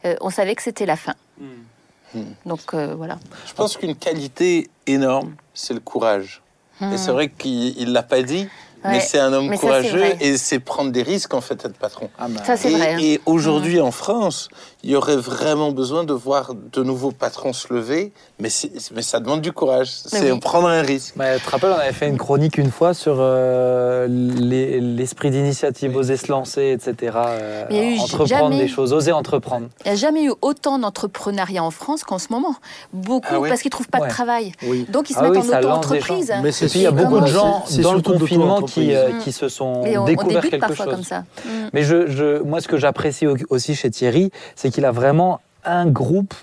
[0.04, 1.14] euh, on savait que c'était la fin.
[1.40, 2.22] Hmm.
[2.46, 3.18] Donc euh, voilà.
[3.46, 6.42] Je pense qu'une qualité énorme, c'est le courage.
[6.80, 8.48] Et c'est vrai qu'il ne l'a pas dit,
[8.90, 12.08] mais c'est un homme Mais courageux et c'est prendre des risques en fait être patron.
[12.18, 12.94] Ah bah, Ça, c'est et vrai.
[12.94, 12.98] hein.
[13.00, 14.48] et aujourd'hui en France,
[14.82, 18.48] il y aurait vraiment besoin de voir de nouveaux patrons se lever, mais,
[18.94, 19.90] mais ça demande du courage.
[19.90, 20.40] C'est oui.
[20.40, 21.14] prendre un risque.
[21.16, 25.30] bah, tu te rappelles, on avait fait une chronique une fois sur euh, les- l'esprit
[25.30, 27.16] d'initiative, oser se lancer, etc.
[27.16, 29.68] euh, Il y a eu entreprendre jamais- des choses, oser entreprendre.
[29.84, 32.54] Il n'y a jamais eu autant d'entrepreneuriat en France qu'en ce moment.
[32.92, 34.08] Beaucoup, Ah oui parce qu'ils ne trouvent pas Ouais.
[34.08, 34.52] de travail.
[34.66, 34.86] Oui.
[34.90, 36.32] Donc ils se Ah mettent oui, en auto-entreprise.
[36.42, 39.18] Mais c'est il y a beaucoup de gens dans le confinement qui, euh, Mm.
[39.20, 40.94] qui se sont on, on découverts débute quelque parfois chose.
[40.94, 41.20] comme ça.
[41.20, 41.48] Mm.
[41.72, 45.40] Mais je, je- moi, ce que j'apprécie au- aussi chez Thierry, c'est qu'il a vraiment
[45.64, 46.34] un groupe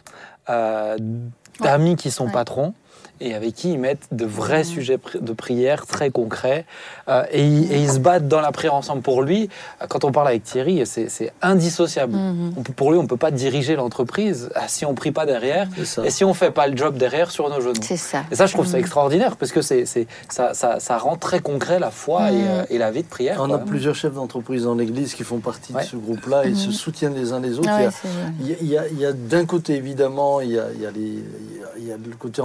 [0.50, 0.98] euh,
[1.60, 2.74] d'amis qui sont patrons
[3.24, 6.66] et avec qui ils mettent de vrais sujets de prière très concrets
[7.08, 9.02] euh, et, ils, et ils se battent dans la prière ensemble.
[9.02, 9.50] Pour lui,
[9.82, 12.14] euh, quand on parle avec Thierry, c'est indissociable.
[12.16, 12.54] Mhm.
[12.58, 15.12] On peut- pour lui, on ne peut pas diriger l'entreprise ah, si on ne prie
[15.12, 15.68] pas derrière
[16.04, 17.74] et si on ne fait pas le job derrière sur nos genoux.
[17.82, 18.24] C'est ça.
[18.32, 18.80] Et ça, je trouve ça Mhm.
[18.84, 19.86] extraordinaire parce que c'est
[20.30, 22.42] ça, ça, ça rend très concret la foi et, Mhm.
[22.50, 23.38] euh, et la vie de prière.
[23.42, 25.84] On a plusieurs chefs d'entreprise dans l'Église qui font partie Ouais.
[25.84, 27.70] de ce groupe-là et se soutiennent les uns les autres.
[27.72, 27.90] Ah
[28.40, 31.58] Il y ouais, a- d'un côté, évidemment, il y a, il y a les- il
[31.60, 32.42] y a- il y a le côté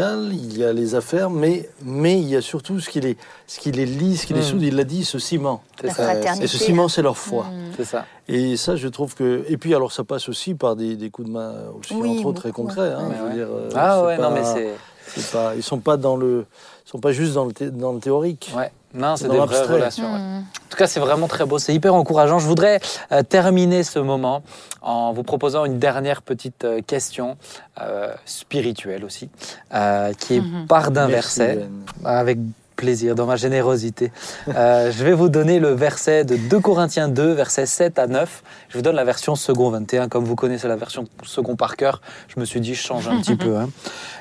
[0.00, 3.16] entrepreneurial, il y a les affaires, mais, mais il y a surtout ce qui les,
[3.46, 4.44] ce qui les lie, ce qui les Mm.
[4.44, 4.62] soude.
[4.62, 5.62] Il l'a dit, ce ciment.
[5.90, 6.14] Ça.
[6.40, 7.46] Et ce ciment, c'est leur foi.
[7.78, 7.84] Mm.
[7.84, 8.04] ça.
[8.28, 9.44] Et ça, je trouve que.
[9.48, 12.26] Et puis, alors, ça passe aussi par des, des coups de main aussi, Oui, entre
[12.26, 12.92] autres, très concrets.
[12.92, 13.34] hein, ouais.
[13.34, 14.74] dire, euh, Ah ouais, non mais c'est...
[15.06, 16.44] c'est pas, ils sont pas dans le,
[16.86, 18.52] ils sont pas juste dans le, thé- dans le théorique.
[18.56, 18.70] Ouais.
[18.96, 20.12] Non, c'est des vraies relations.
[20.12, 20.18] ouais.
[20.18, 20.44] Mm.
[20.66, 22.38] En tout cas, c'est vraiment très beau, c'est hyper encourageant.
[22.38, 22.80] Je voudrais
[23.12, 24.42] euh, terminer ce moment
[24.82, 27.36] en vous proposant une dernière petite euh, question
[27.80, 29.28] euh, spirituelle aussi,
[29.74, 30.66] euh, qui est Mhm.
[30.66, 31.68] part d'un verset
[32.04, 32.38] avec
[32.76, 34.12] plaisir, dans ma générosité.
[34.48, 38.42] Euh, je vais vous donner le verset de 2 Corinthiens 2, versets 7 à 9.
[38.68, 40.08] Je vous donne la version second 21.
[40.08, 43.20] Comme vous connaissez la version second par cœur, je me suis dit, je change un
[43.20, 43.56] petit peu.
[43.56, 43.70] hein.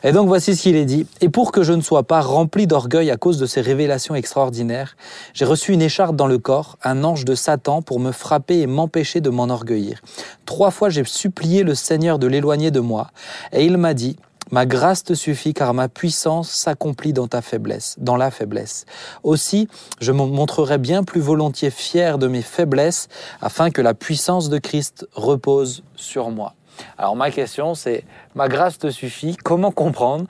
[0.03, 1.05] Et donc voici ce qu'il est dit.
[1.21, 4.95] Et pour que je ne sois pas rempli d'orgueil à cause de ces révélations extraordinaires,
[5.33, 8.67] j'ai reçu une écharpe dans le corps, un ange de Satan pour me frapper et
[8.67, 10.01] m'empêcher de m'enorgueillir.
[10.45, 13.11] Trois fois j'ai supplié le Seigneur de l'éloigner de moi,
[13.51, 14.17] et il m'a dit,
[14.51, 18.85] Ma grâce te suffit car ma puissance s'accomplit dans ta faiblesse, dans la faiblesse.
[19.23, 19.67] Aussi,
[19.99, 23.07] je me montrerai bien plus volontiers fier de mes faiblesses
[23.41, 26.53] afin que la puissance de Christ repose sur moi.
[26.97, 28.03] Alors ma question c'est,
[28.35, 30.25] ma grâce te suffit, comment comprendre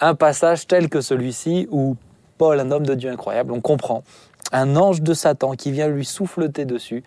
[0.00, 1.96] un passage tel que celui-ci où
[2.38, 4.02] Paul, un homme de Dieu incroyable, on comprend
[4.52, 7.04] un ange de Satan qui vient lui souffleter dessus,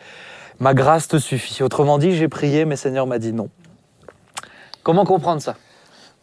[0.59, 1.64] ma grâce te suffit.
[1.64, 3.49] Autrement dit, j'ai prié, mais Seigneur m'a dit non.
[4.84, 5.55] Comment comprendre ça?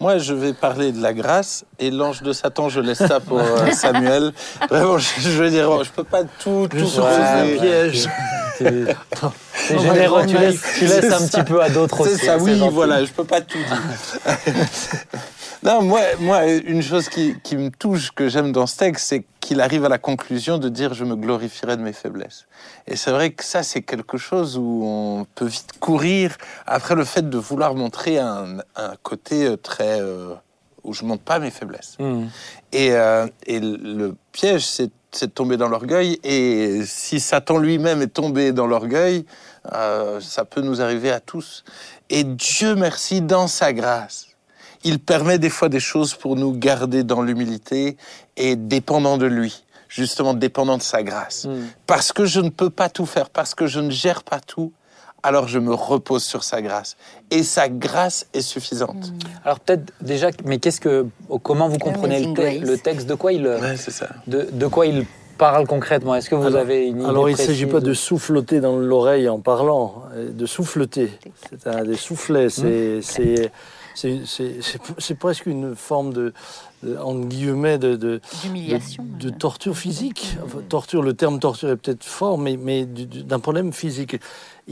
[0.01, 3.39] Moi, je vais parler de la grâce et l'ange de Satan, je laisse ça pour
[3.39, 4.33] euh, Samuel.
[4.71, 7.59] Vraiment, je, je veux dire, je peux pas tout, tout Juste un refuser.
[7.59, 8.09] piège.
[9.71, 12.17] C'est c'est généreux, tu laisses, tu laisses un petit peu à d'autres aussi.
[12.17, 13.83] C'est ça, hein, oui, voilà, je peux pas tout dire.
[15.63, 19.25] non, moi, moi, une chose qui, qui me touche, que j'aime dans ce texte, c'est
[19.41, 22.47] qu'il arrive à la conclusion de dire je me glorifierai de mes faiblesses.
[22.87, 27.05] Et c'est vrai que ça, c'est quelque chose où on peut vite courir après le
[27.05, 30.01] fait de vouloir montrer un, un côté euh, très.
[30.01, 30.35] euh,
[30.83, 31.97] où je montre pas mes faiblesses.
[31.99, 32.25] Hmm.
[32.73, 36.19] Et, euh, et le piège, c'est c'est de tomber dans l'orgueil.
[36.25, 39.25] Et si Satan lui-même est tombé dans l'orgueil,
[39.73, 41.65] euh, ça peut nous arriver à tous.
[42.09, 44.27] Et Dieu merci, dans sa grâce,
[44.85, 47.97] il permet des fois des choses pour nous garder dans l'humilité
[48.37, 51.45] et dépendant de lui, justement dépendant de sa grâce.
[51.45, 51.59] Mm.
[51.87, 54.73] Parce que je ne peux pas tout faire, parce que je ne gère pas tout,
[55.23, 56.97] alors je me repose sur sa grâce.
[57.31, 59.13] Et sa grâce est suffisante.
[59.45, 61.07] Alors peut-être déjà, mais qu'est-ce que,
[61.43, 63.07] comment vous comprenez le, te- texte?
[63.07, 64.09] De quoi il, Ouais, ça.
[64.27, 65.05] de, de quoi il
[65.41, 67.95] parle concrètement Est-ce que vous Alors- avez une idée Alors, il ne s'agit pas de
[67.95, 71.11] souffloter dans l'oreille en parlant, euh, de souffleter.
[71.51, 72.49] C'est un des soufflets.
[72.51, 73.51] C'est c'est-
[73.95, 76.33] c'est- c'est- c'est- c'est presque une forme de,
[76.83, 79.05] de- entre guillemets, de, de, D'humiliation.
[79.19, 80.37] de, de torture physique.
[80.45, 84.17] Enfin, torture, le terme torture est peut-être fort, mais, mais du- du- d'un problème physique.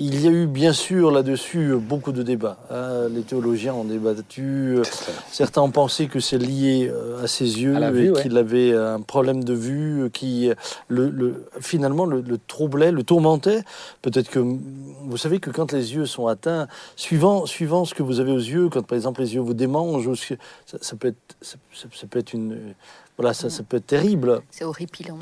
[0.01, 2.57] Il y a eu bien sûr là-dessus beaucoup de débats.
[2.71, 3.09] hein.
[3.11, 4.77] Les théologiens ont débattu.
[5.33, 8.23] Certains ont pensé que c'est lié euh, à ses yeux À la vue, et ouais.
[8.23, 10.55] qu'il avait un problème de vue euh, qui euh,
[10.87, 13.63] le, le- finalement le, le troublait, le tourmentait.
[14.03, 18.21] Peut-être que vous savez que quand les yeux sont atteints, suivant, suivant ce que vous
[18.21, 21.57] avez aux yeux, quand par exemple les yeux vous démangent, ça, ça peut être, ça,
[21.75, 22.57] ça- ça peut être une,
[23.17, 24.43] voilà, ça, ça peut être terrible.
[24.53, 25.19] C'est horripilant.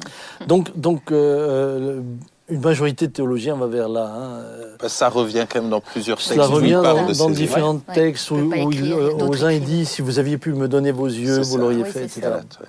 [0.46, 2.02] Donc, donc euh,
[2.48, 4.12] une majorité de théologiens va vers là.
[4.14, 4.88] hein.
[4.88, 6.32] Ça revient quand même dans plusieurs textes.
[6.34, 7.94] Il revient dans, de dans ses différents Ouais.
[7.94, 9.68] textes où, il- euh, aux uns il écrivent.
[9.78, 11.58] dit si vous aviez pu me donner vos yeux, vous ça.
[11.58, 12.20] l'auriez Oui, fait, etc.
[12.22, 12.36] ça.
[12.36, 12.66] Ouais.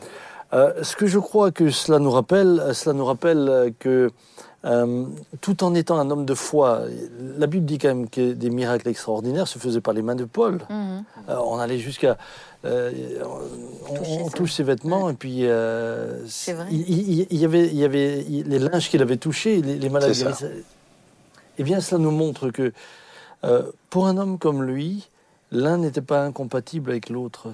[0.53, 4.09] Euh, ce que je crois que cela nous rappelle, euh, cela nous rappelle euh, que
[4.67, 5.05] euh,
[5.41, 6.81] tout en étant un homme de foi,
[7.37, 10.25] la Bible dit quand même que des miracles extraordinaires se faisaient par les mains de
[10.25, 10.59] Paul.
[10.69, 11.03] Mhm.
[11.29, 12.17] Euh, on allait jusqu'à
[12.65, 12.91] euh,
[13.89, 16.65] on, touche ses vêtements et puis euh, C'est vrai.
[16.71, 19.77] il, il- il y avait, il y avait il- les linges qu'il avait touchés, les,
[19.77, 20.25] les malades C'est ça.
[20.25, 20.63] guérissaient.
[21.59, 22.73] Eh bien, cela nous montre que
[23.43, 25.09] euh, pour un homme comme lui,
[25.51, 27.47] l'un n'était pas incompatible avec l'autre.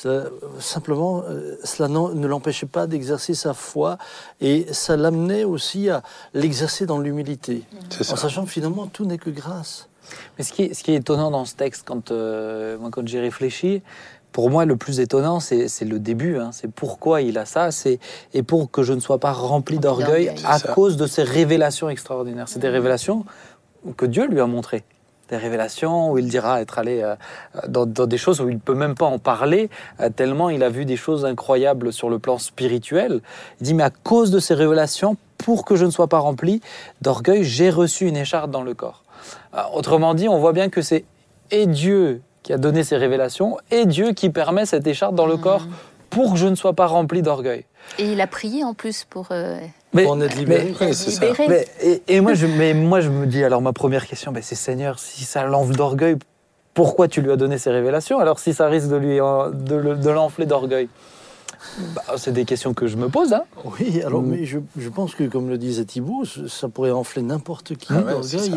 [0.00, 0.26] Ça,
[0.60, 3.98] simplement, euh, cela ne l'empêchait pas d'exercer sa foi
[4.40, 8.12] et ça l'amenait aussi à l'exercer dans l'humilité, C'est ça.
[8.12, 9.88] en sachant que finalement tout n'est que grâce.
[10.38, 13.08] Mais ce qui, est, ce qui est étonnant dans ce texte, quand, euh, moi, quand
[13.08, 13.82] j'ai réfléchi,
[14.30, 16.38] pour moi, le plus étonnant, c'est le début.
[16.38, 16.50] hein.
[16.52, 17.72] C'est pourquoi il a ça.
[17.72, 17.98] C'est
[18.34, 20.74] et pour que je ne sois pas rempli d'orgueil à ça.
[20.74, 22.48] cause de ces révélations extraordinaires.
[22.48, 23.24] C'est des révélations
[23.96, 24.84] que Dieu lui a montrées.
[25.28, 27.14] Des révélations où il dira être allé euh,
[27.68, 29.68] dans, dans des choses où il peut même pas en parler,
[30.00, 33.20] euh, tellement il a vu des choses incroyables sur le plan spirituel.
[33.60, 36.60] Il dit, mais à cause de ces révélations, pour que je ne sois pas rempli
[37.00, 39.04] d'orgueil, j'ai reçu une écharpe dans le corps.
[39.54, 41.04] Euh, Autrement dit, on voit bien que c'est
[41.50, 45.36] et Dieu qui a donné ces révélations et Dieu qui permet cette écharpe dans le
[45.36, 45.66] corps
[46.10, 47.64] pour que je ne sois pas rempli d'orgueil.
[47.98, 49.58] Et il a prié en plus pour euh,
[49.94, 50.74] Mais, Pour en être libéré.
[50.92, 51.24] C'est ça.
[51.48, 54.42] mais- et, et moi, je, mais moi, je me dis, alors ma première question, ben,
[54.42, 56.16] c'est Seigneur, si ça l'enfle d'orgueil,
[56.74, 58.18] pourquoi tu lui as donné ces révélations?
[58.18, 60.88] Alors si ça risque de lui en- de, le- de l'enfler d'orgueil?
[61.94, 63.32] Bah, C'est des questions que je me pose.
[63.32, 63.42] Hein.
[63.80, 64.26] Oui, alors, Mm.
[64.26, 68.00] mais je, je pense que, comme le disait Thibault, ça pourrait enfler n'importe qui Ah
[68.02, 68.12] ouais.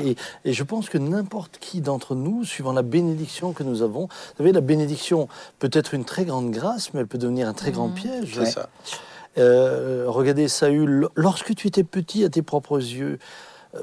[0.05, 0.15] Et,
[0.45, 4.37] et je pense que n'importe qui d'entre nous, suivant la bénédiction que nous avons, vous
[4.37, 5.27] savez, la bénédiction
[5.57, 8.33] peut être une très grande grâce, mais elle peut devenir un très grand piège.
[8.37, 8.69] C'est ça.
[9.37, 13.17] Euh, regardez Saül, lorsque tu étais petit à tes propres yeux,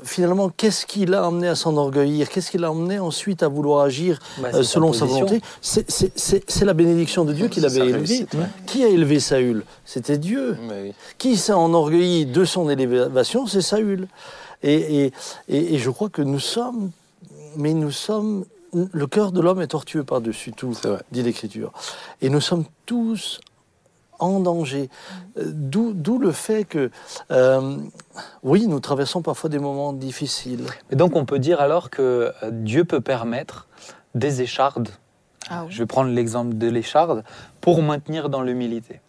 [0.02, 2.28] finalement, qu'est-ce qui l'a amené à s'enorgueillir?
[2.28, 5.40] Qu'est-ce qui l'a amené ensuite à vouloir agir Bah, euh, selon sa volonté?
[5.62, 8.26] C'est- la bénédiction de Dieu qui l'avait élevé.
[8.34, 8.44] ouais.
[8.66, 9.64] Qui a élevé Saül?
[9.86, 10.58] C'était Dieu.
[10.70, 10.92] Oui.
[11.16, 13.46] Qui s'est enorgueilli de son élévation?
[13.46, 14.08] C'est Saül.
[14.62, 15.12] Et, et,
[15.48, 16.90] et, et je crois que nous sommes,
[17.56, 18.44] mais nous sommes,
[18.74, 20.74] le cœur de l'homme est tortueux par-dessus tout,
[21.12, 21.72] dit l'Écriture.
[22.20, 23.40] Et nous sommes tous
[24.18, 24.88] en danger.
[25.38, 26.90] Euh, D'où le fait que,
[27.30, 27.76] euh,
[28.42, 30.66] oui, nous traversons parfois des moments difficiles.
[30.90, 33.66] Et donc on peut dire alors que euh, Dieu peut permettre
[34.14, 34.88] des échardes,
[35.50, 35.72] Ah oui.
[35.72, 37.24] je vais prendre l'exemple de l'écharde,
[37.60, 39.00] pour maintenir dans l'humilité.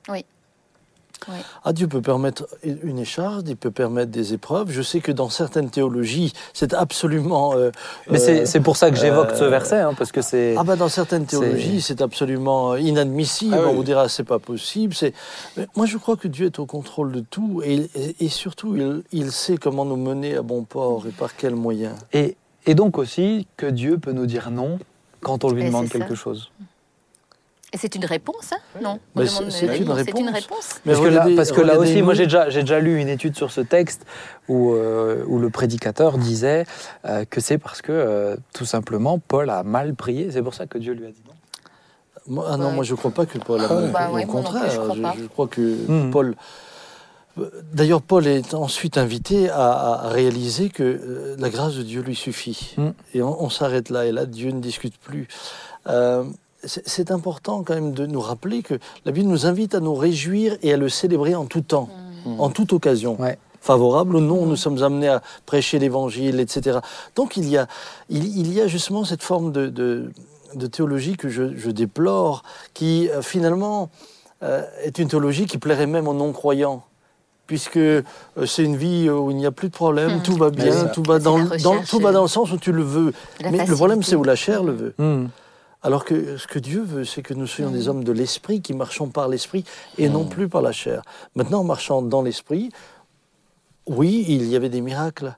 [1.63, 4.71] Ah, Dieu peut permettre une écharde, il peut permettre des épreuves.
[4.71, 7.53] Je sais que dans certaines théologies, c'est absolument...
[7.55, 7.71] euh,
[8.09, 10.55] Mais euh, c'est pour ça que j'évoque ce euh, verset, hein, parce que c'est...
[10.57, 13.55] Ah bah dans certaines théologies, c'est absolument inadmissible.
[13.57, 13.69] Ah oui.
[13.71, 14.93] On vous dira c'est pas possible.
[14.93, 15.13] C'est.
[15.57, 18.75] Mais moi je crois que Dieu est au contrôle de tout et, et- et surtout
[18.75, 21.95] il, il sait comment nous mener à bon port et par quels moyens.
[22.13, 24.79] Et, et donc aussi que Dieu peut nous dire non
[25.21, 25.97] quand on lui Et demande ça.
[25.99, 26.49] quelque chose.
[27.71, 28.99] Et c'est une réponse, hein Non.
[29.15, 30.79] On Mais demande c'est- une non, C'est une réponse.
[30.83, 33.09] Parce que là, regardez- parce que là aussi, moi j'ai déjà, j'ai déjà lu une
[33.09, 34.05] étude sur ce texte
[34.47, 36.65] où, euh, où le prédicateur disait
[37.05, 40.65] euh, que c'est parce que euh, tout simplement Paul a mal prié, c'est pour ça
[40.65, 41.33] que Dieu lui a dit non.
[42.27, 42.73] Moi, ah non, Ouais.
[42.73, 43.91] moi je crois pas que Paul a Ah mal.
[43.91, 45.15] Bah ouais, Au plus, contraire, je crois pas.
[45.19, 46.11] je crois que Mhm.
[46.11, 46.35] Paul.
[47.71, 49.69] D'ailleurs, Paul est ensuite invité à,
[50.03, 52.73] à réaliser que euh, la grâce de Dieu lui suffit.
[52.77, 52.93] Mhm.
[53.13, 55.27] Et on, on s'arrête là, et là, Dieu ne discute plus.
[56.65, 60.57] C'est important quand même de nous rappeler que la Bible nous invite à nous réjouir
[60.61, 61.89] et à le célébrer en tout temps,
[62.25, 62.39] Mm.
[62.41, 63.15] en toute occasion.
[63.19, 63.37] Ouais.
[63.61, 66.79] Favorable ou non, nous sommes amenés à prêcher l'évangile, etc.
[67.15, 67.67] Donc il y a,
[68.09, 70.11] il, il y a justement cette forme de, de,
[70.53, 72.43] de théologie que je, je déplore,
[72.73, 73.89] qui euh, finalement
[74.43, 76.83] euh, est une théologie qui plairait même aux non-croyants.
[77.47, 78.03] Puisque euh,
[78.45, 80.21] c'est une vie où il n'y a plus de problème, Hmm.
[80.21, 81.39] tout va bien, tout va dans,
[81.89, 83.11] tout va dans le sens où tu le veux.
[83.39, 84.93] La Mais le problème, c'est où la chair le veut.
[84.97, 85.27] Hmm.
[85.81, 88.73] Alors que ce que Dieu veut, c'est que nous soyons des hommes de l'esprit, qui
[88.73, 89.63] marchons par l'esprit
[89.97, 91.01] et non plus par la chair.
[91.35, 92.69] Maintenant, en marchant dans l'esprit,
[93.87, 95.35] oui, il y avait des miracles.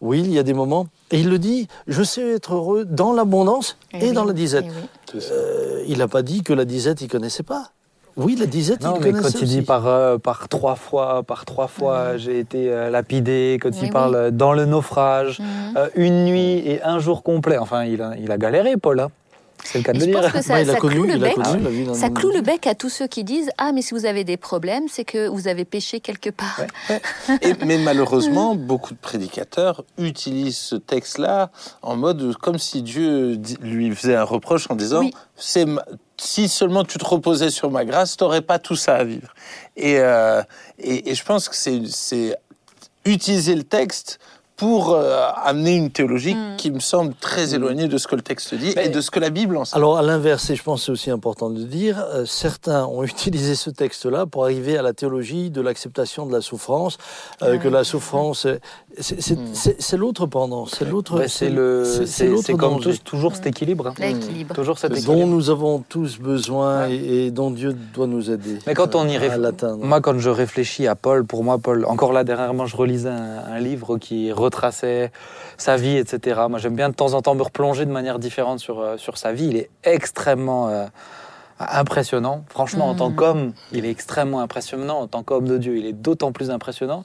[0.00, 0.86] Oui, il y a des moments.
[1.10, 4.32] Et il le dit, je sais être heureux dans l'abondance et, Eh oui, dans la
[4.32, 4.64] disette.
[4.66, 5.20] eh oui.
[5.30, 7.70] Euh, il n'a pas dit que la disette, il connaissait pas.
[8.16, 11.22] Oui, la disette, Non, il mais connaissait quand il dit par, euh, par trois fois,
[11.22, 14.32] par trois fois, j'ai été euh, lapidé, quand Oui, il parle oui.
[14.32, 15.40] dans le naufrage,
[15.76, 19.00] euh, une nuit et un jour complet, enfin, il a, il a galéré, Paul.
[19.00, 19.10] hein.
[19.64, 20.20] C'est le cas de je dire.
[20.20, 21.34] pense que ça, Bah, il a ça connu, cloue le il a bec.
[21.36, 24.06] connu d'un Ça cloue le bec à tous ceux qui disent Ah, mais si vous
[24.06, 26.60] avez des problèmes, c'est que vous avez péché quelque part.
[27.42, 31.50] Et- mais malheureusement, beaucoup de prédicateurs utilisent ce texte-là
[31.82, 35.14] en mode comme si Dieu di- lui faisait un reproche en disant Oui.
[35.36, 35.84] c'est ma-
[36.18, 39.32] si seulement tu te reposais sur ma grâce, tu n'aurais pas tout ça à vivre.
[39.76, 40.42] Et, euh,
[40.78, 42.36] et, et je pense que c'est- c'est
[43.04, 44.18] utiliser le texte
[44.62, 46.56] pour euh, amener une théologie Mm.
[46.56, 49.10] qui me semble très éloignée de ce que le texte dit Mais- et de ce
[49.10, 49.76] que la Bible enseigne.
[49.76, 52.84] Alors, à l'inverse, et je pense que c'est aussi important de le dire, euh, certains
[52.86, 56.96] ont utilisé ce texte-là pour arriver à la théologie de l'acceptation de la souffrance,
[57.42, 57.58] euh, Ouais.
[57.58, 58.58] que la souffrance, euh,
[59.00, 61.16] c'est l'autre pendant, c'est l'autre.
[61.18, 63.88] Bah, c'est le, c'est- comme tous, toujours cet équilibre.
[63.88, 63.94] hein.
[63.98, 64.54] L'équilibre.
[64.54, 65.12] Toujours cet équilibre.
[65.14, 66.94] dont nous avons tous besoin Ouais.
[66.94, 68.58] et, et dont Dieu doit nous aider.
[68.66, 72.12] Mais quand on y réfléchit, moi quand je réfléchis à Paul, pour moi Paul, encore
[72.12, 75.10] là dernièrement je relisais un, un livre qui retraçait
[75.56, 76.42] sa vie, etc.
[76.48, 79.16] Moi j'aime bien de temps en temps me replonger de manière différente sur, euh, sur
[79.18, 79.46] sa vie.
[79.46, 80.86] Il est extrêmement euh,
[81.58, 82.44] impressionnant.
[82.48, 83.16] Franchement, en tant Mhm.
[83.16, 85.00] qu'homme, il est extrêmement impressionnant.
[85.00, 87.04] En tant qu'homme de Dieu, il est d'autant plus impressionnant.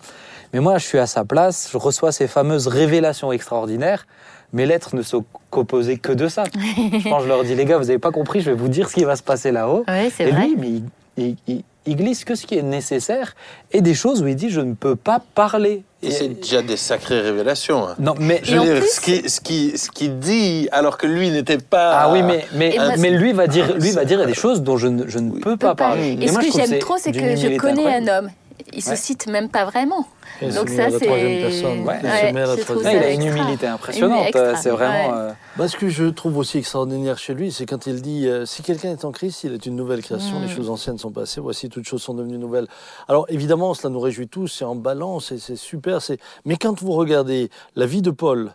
[0.54, 4.06] Mais moi je suis à sa place, je reçois ces fameuses révélations extraordinaires.
[4.54, 6.44] Mes lettres ne sont composées que de ça.
[7.04, 8.96] Quand je leur dis, les gars, vous n'avez pas compris, je vais vous dire ce
[8.96, 9.84] qui va se passer là-haut.
[9.88, 10.48] Oui, c'est vrai.
[10.48, 10.84] lui, mais il,
[11.18, 13.36] il- il- il glisse que ce qui est nécessaire
[13.72, 15.84] et des choses où il dit je ne peux pas parler.
[16.04, 17.88] Et c'est déjà des sacrées révélations.
[17.88, 17.96] hein.
[17.98, 20.70] non, mais Je Et veux en dire, plus- ce qui, ce qui, ce qui dit,
[20.72, 21.98] alors que lui n'était pas.
[22.02, 24.78] ah oui, mais mais, Et mais lui va dire lui va dire des choses dont
[24.78, 25.40] je ne, je ne Oui.
[25.40, 25.88] peux pas pas.
[25.90, 26.16] parler.
[26.22, 28.10] Et ce moi, je que j'aime trop, c'est que je connais incroyable.
[28.10, 28.30] un homme.
[28.74, 28.96] Il se Ouais.
[28.96, 30.06] cite même pas vraiment.
[30.42, 31.80] Et Donc se ça, met à la troisième c'est- personne.
[31.88, 32.00] Ouais.
[32.02, 34.26] Il Ouais, il a une humilité impressionnante.
[34.28, 35.10] Extra, C'est vraiment.
[35.10, 35.22] ouais.
[35.30, 38.46] euh, Bah, ce que je trouve aussi extraordinaire chez lui, c'est quand il dit euh,
[38.46, 40.44] si quelqu'un est en Christ, il est une nouvelle création, Mm.
[40.44, 42.68] les choses anciennes sont passées, voici toutes choses sont devenues nouvelles.
[43.08, 46.02] Alors évidemment, cela nous réjouit tous, c'est en balance et c'est super.
[46.02, 48.52] c'est- Mais quand vous regardez la vie de Paul,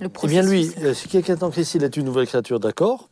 [0.00, 2.58] Le eh bien lui, euh, si quelqu'un est en Christ, il est une nouvelle créature,
[2.60, 3.08] d'accord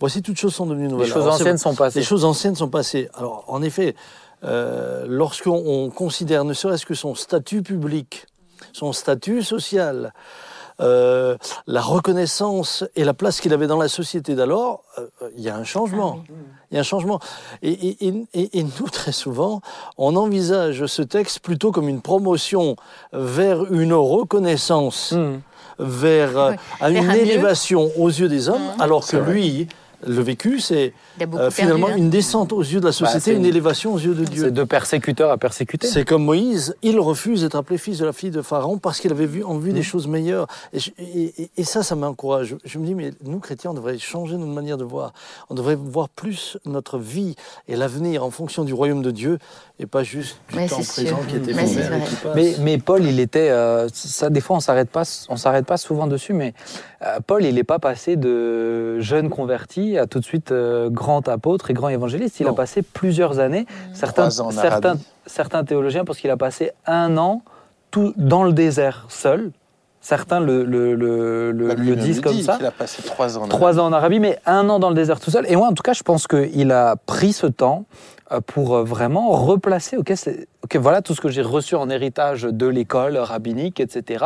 [0.00, 1.06] Voici toutes choses sont devenues les nouvelles.
[1.08, 1.98] choses Alors, c'est- anciennes sont passées.
[2.00, 3.08] les choses anciennes sont passées.
[3.14, 3.94] Alors, en effet,
[4.44, 8.26] euh, lorsqu'on on considère ne serait-ce que son statut public,
[8.72, 10.12] son statut social,
[10.80, 11.36] euh,
[11.66, 15.56] la reconnaissance et la place qu'il avait dans la société d'alors, euh, il y a
[15.56, 16.20] un changement.
[16.20, 16.36] Ah oui.
[16.70, 17.20] Il y a un changement.
[17.62, 19.60] Et, et- et- et- et nous, très souvent,
[19.98, 22.76] on envisage ce texte plutôt comme une promotion
[23.12, 25.40] vers une reconnaissance, Hmm.
[25.78, 26.56] vers Oui.
[26.80, 27.20] à Vers une un mieux.
[27.20, 28.80] élévation aux yeux des hommes, Mhm.
[28.80, 29.68] alors que lui,
[30.06, 32.04] le vécu, c'est euh, finalement perdu, hein.
[32.04, 34.30] une descente aux yeux de la société, c'est une une- élévation aux yeux de C'est
[34.30, 34.50] Dieu.
[34.50, 35.86] de persécuteur à persécuter.
[35.86, 39.12] C'est comme Moïse, il refuse d'être appelé fils de la fille de Pharaon parce qu'il
[39.12, 39.74] avait vu en vue Mm.
[39.74, 40.46] des choses meilleures.
[40.72, 42.48] Et, je- et- et- et ça, ça m'encourage.
[42.64, 45.12] Je, je me dis, mais nous, chrétiens, on devrait changer notre manière de voir.
[45.50, 47.36] On devrait voir plus notre vie
[47.68, 49.38] et l'avenir en fonction du royaume de Dieu
[49.78, 51.26] et pas juste du Mais temps c'est présent sûr.
[51.26, 53.50] qui est Mais c'est qui mais Paul, il était.
[53.50, 56.54] euh, ça, des fois, on s'arrête pas, on s'arrête pas souvent dessus, mais
[57.02, 61.28] euh, Paul, il n'est pas passé de jeune converti à tout de suite euh, grand
[61.28, 62.40] apôtre et grand évangéliste.
[62.40, 63.66] Il a passé plusieurs années.
[63.94, 65.04] Certains, Trois ans en certains, Arabie.
[65.26, 67.42] certains théologiens pensent qu'il a passé un an
[67.90, 69.50] tout dans le désert seul.
[70.00, 72.56] Certains le, le, le, le- Bah, disent comme dit ça.
[72.56, 73.42] qu'il a passé trois ans.
[73.42, 75.44] en Trois ans en Arabie, mais un an dans le désert tout seul.
[75.48, 77.84] Et moi, en tout cas, je pense qu'il a pris ce temps
[78.32, 81.88] euh, pour euh, vraiment replacer, ok, c'est- ok, voilà tout ce que j'ai reçu en
[81.88, 84.24] héritage de l'école rabbinique, etc.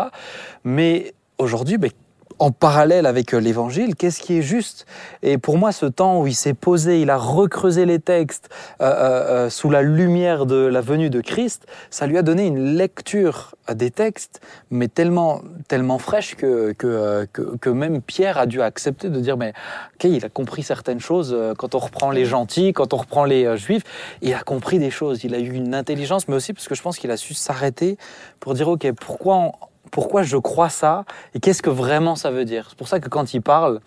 [0.64, 1.90] Mais aujourd'hui, ben,
[2.38, 4.86] en parallèle avec euh, l'évangile, qu'est-ce qui est juste?
[5.22, 8.84] Et pour moi, ce temps où il s'est posé, il a recreusé les textes euh,
[8.84, 12.76] euh, euh, sous la lumière de la venue de Christ, ça lui a donné une
[12.76, 18.46] lecture euh, des textes, mais tellement, tellement fraîche que, que, que, que même Pierre a
[18.46, 19.54] dû accepter de dire, mais
[19.94, 23.56] ok, il a compris certaines choses quand on reprend les gentils, quand on reprend les
[23.56, 23.82] juifs,
[24.22, 26.82] il a compris des choses, il a eu une intelligence, mais aussi parce que je
[26.82, 27.96] pense qu'il a su s'arrêter
[28.40, 29.52] pour dire, ok, pourquoi on-
[29.90, 32.66] pourquoi je crois ça et qu'est-ce que vraiment ça veut dire.
[32.68, 33.80] C'est pour ça que quand il parle,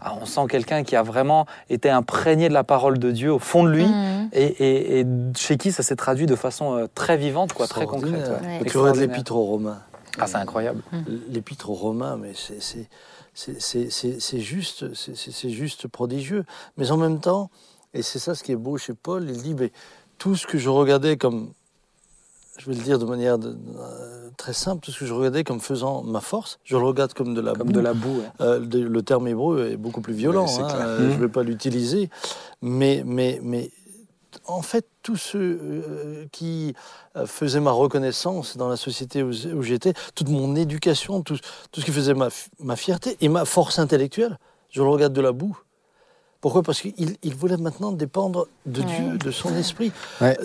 [0.00, 3.38] ah, on sent quelqu'un qui a vraiment été imprégné de la parole de Dieu au
[3.38, 4.28] fond de lui Mhm.
[4.32, 7.86] et, et- et chez qui ça s'est traduit de façon euh, très vivante, quoi, très
[7.86, 8.12] concrète.
[8.12, 8.18] Ouais.
[8.20, 8.30] Ouais.
[8.30, 9.08] Tu aurais de Extraordinaire.
[9.08, 9.78] l'épître aux Romains.
[10.18, 10.82] Ah, c'est incroyable.
[11.28, 12.88] L'épître aux Romains, mais c'est- c'est-
[13.34, 16.44] c'est c'est- c'est- c'est juste, c'est- c'est c'est juste prodigieux.
[16.76, 17.50] Mais en même temps,
[17.94, 19.72] et c'est ça ce qui est beau chez Paul, il dit, mais
[20.18, 21.52] tout ce que je regardais comme,
[22.58, 25.44] je vais le dire de manière de- euh, très simple, tout ce que je regardais
[25.44, 27.72] comme faisant ma force, je le regarde comme de la Comme boue.
[27.72, 28.18] de la boue.
[28.18, 28.30] ouais.
[28.40, 30.46] Euh, de- le terme hébreu est beaucoup plus violent.
[30.60, 30.98] Hein, euh.
[31.10, 32.10] Je ne vais pas l'utiliser.
[32.60, 33.70] Mais, mais, mais
[34.46, 36.74] en fait, tous ceux euh, qui
[37.26, 39.32] faisaient ma reconnaissance dans la société où,
[39.62, 41.36] j'étais, toute mon éducation, tout,
[41.70, 42.28] tout ce qui faisait ma,
[42.58, 44.38] ma fierté et ma force intellectuelle,
[44.70, 45.58] je le regarde de la boue.
[46.42, 46.62] Pourquoi?
[46.62, 48.86] Parce qu'il il voulait maintenant dépendre de Ouais.
[48.86, 50.36] Dieu, de son esprit, Ouais.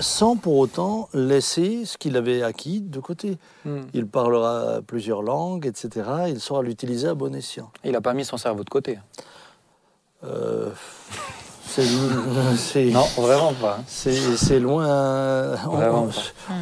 [0.00, 3.36] sans pour autant laisser ce qu'il avait acquis de côté.
[3.66, 3.82] Hmm.
[3.92, 6.08] Il parlera plusieurs langues, etc.
[6.28, 7.70] Il saura l'utiliser à bon escient.
[7.84, 8.98] Il n'a pas mis son cerveau de côté.
[10.24, 10.70] Euh,
[11.68, 11.82] c'est
[12.56, 13.78] c'est- Non, vraiment pas.
[13.86, 16.08] c'est c'est loin, Vraiment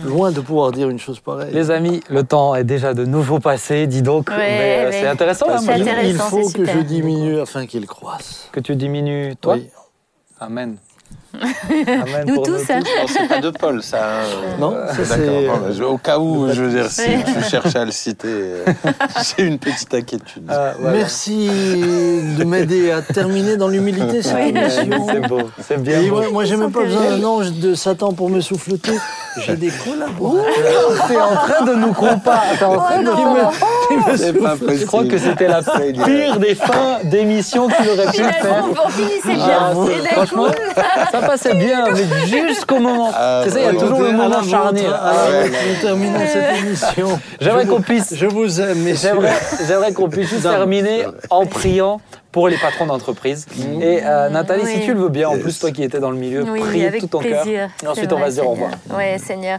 [0.04, 1.52] on- loin de pouvoir dire une chose pareille.
[1.54, 4.28] Les amis, le temps est déjà de nouveau passé, dis donc.
[4.30, 4.92] Ouais, mais euh, ouais.
[4.92, 8.48] c'est intéressant, hein, il, intéressant, il faut c'est que je diminue afin qu'il croisse.
[8.52, 9.54] que tu diminues, toi.
[9.54, 9.68] Oui.
[10.40, 10.76] Amen.
[12.26, 12.80] Nous tous, hein.
[12.80, 13.99] Non, c'est pas de Paul, ça.
[13.99, 14.24] hein.
[14.61, 14.74] Non,
[15.05, 15.59] ça, D'accord.
[15.74, 18.64] c'est- au cas où, je veux dire, si tu cherches à le citer, euh,
[19.39, 20.45] j'ai une petite inquiétude.
[20.49, 20.97] Ah, voilà.
[20.99, 21.49] Merci
[22.39, 25.07] de m'aider à terminer dans l'humilité cette émission.
[25.11, 26.16] C'est beau, c'est bien Et beau.
[26.16, 28.93] moi, moi j'ai même pas besoin d'un ange de Satan pour me souffleter.
[29.45, 31.07] J'ai des collaborateurs.
[31.09, 32.57] T'es en train de nous comparer.
[32.59, 37.89] T'es en train de pas Je crois que c'était la pire des fins d'émission qu'il
[37.91, 38.64] aurait pu faire.
[38.84, 39.74] On finissait Ah, bien.
[39.74, 40.47] d'un franchement,
[41.12, 43.11] ça passait bien, mais jusqu'au moment.
[43.14, 43.77] Ah, c'est ça, il y a ouais.
[43.79, 45.49] toujours le moment la Ah ouais.
[45.51, 47.20] Nous terminons cette émission.
[47.41, 49.11] J'aimerais qu'on puisse- Je vous aime, messieurs.
[49.11, 49.35] J'aimerais,
[49.66, 52.01] j'aimerais qu'on puisse juste terminer en priant
[52.33, 53.47] pour les patrons d'entreprise.
[53.81, 54.85] Et euh, Nathalie, si Oui.
[54.85, 57.01] tu le veux bien, en plus toi qui étais dans le milieu, Oui, prie avec
[57.01, 57.47] tout ton cœur.
[57.47, 58.72] Et ensuite, on va se dire au revoir.
[58.95, 59.59] Oui, Seigneur.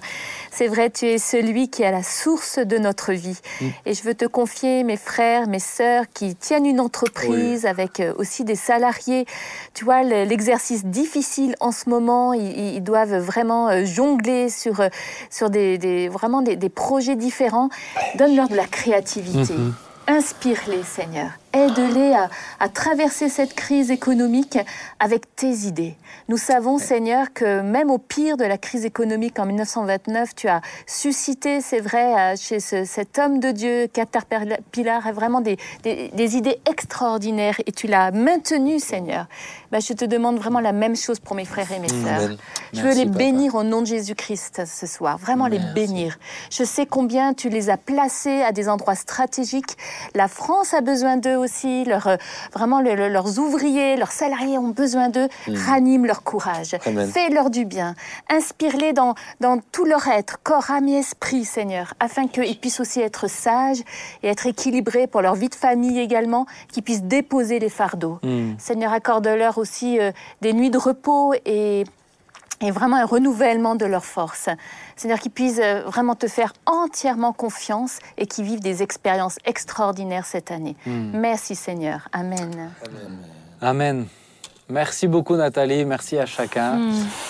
[0.58, 3.38] C'est vrai, tu es celui qui est à la source de notre vie.
[3.62, 3.66] Mm.
[3.86, 8.12] Et je veux te confier mes frères, mes sœurs qui tiennent une entreprise avec euh,
[8.18, 9.28] aussi des salariés.
[9.76, 14.80] Tu vois, le- l'exercice difficile en ce moment, ils, ils doivent vraiment euh, jongler sur,
[14.80, 14.90] euh,
[15.30, 17.70] sur des, des- vraiment des, des projets différents.
[18.16, 19.54] Donne-leur de la créativité.
[19.54, 19.76] Mhm.
[20.08, 21.30] Inspire-les, Seigneur.
[21.58, 22.30] Aide-les à,
[22.60, 24.60] à traverser cette crise économique
[25.00, 25.96] avec tes idées.
[26.30, 30.62] Nous savons, Seigneur, que même au pire de la crise économique en 1929, tu as
[30.86, 36.38] suscité, c'est vrai, euh, chez ce- cet homme de Dieu, Caterpillar, vraiment des, des- des
[36.38, 39.26] idées extraordinaires et tu l'as maintenu, Seigneur.
[39.72, 42.38] Ben, je te demande vraiment la même chose pour mes frères et mes sœurs.
[42.72, 43.18] Je veux les papa.
[43.18, 46.20] bénir au nom de Jésus-Christ ce soir, vraiment les bénir.
[46.52, 49.76] Je sais combien tu les as placés à des endroits stratégiques.
[50.14, 51.47] La France a besoin d'eux aussi,
[51.86, 52.16] leurs, euh,
[52.54, 55.28] vraiment le- le- leurs ouvriers, leurs salariés ont besoin d'eux.
[55.66, 56.76] Ranime leur courage.
[57.12, 57.96] Fais-leur du bien.
[58.30, 63.02] Inspire-les dans, dans tout leur être, corps, âme et esprit, Seigneur, afin qu'ils puissent aussi
[63.02, 63.82] être sages
[64.24, 68.20] et être équilibrés pour leur vie de famille également, qu'ils puissent déposer les fardeaux.
[68.58, 71.84] Seigneur, accorde-leur aussi euh, des nuits de repos et
[72.60, 74.50] et vraiment un renouvellement de leurs forces.
[74.98, 80.26] Seigneur, qu'ils puissent euh, vraiment te faire entièrement confiance et qu'ils vivent des expériences extraordinaires
[80.26, 80.76] cette année.
[80.86, 82.10] Merci Seigneur.
[82.12, 82.72] Amen.
[83.62, 84.08] Amen.
[84.70, 86.78] Merci beaucoup Nathalie, merci à chacun.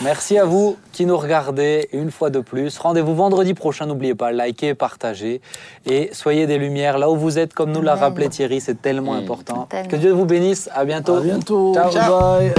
[0.01, 2.79] Merci à vous qui nous regardez une fois de plus.
[2.79, 5.41] Rendez-vous vendredi prochain, n'oubliez pas, likez, partagez
[5.85, 9.13] et soyez des lumières là où vous êtes, comme nous l'a rappelé Thierry, c'est tellement
[9.13, 9.67] important.
[9.69, 9.89] Tellement.
[9.89, 11.17] Que Dieu vous bénisse, à bientôt.
[11.17, 11.75] À bientôt.
[11.75, 12.39] Ciao.
[12.39, 12.53] Bye.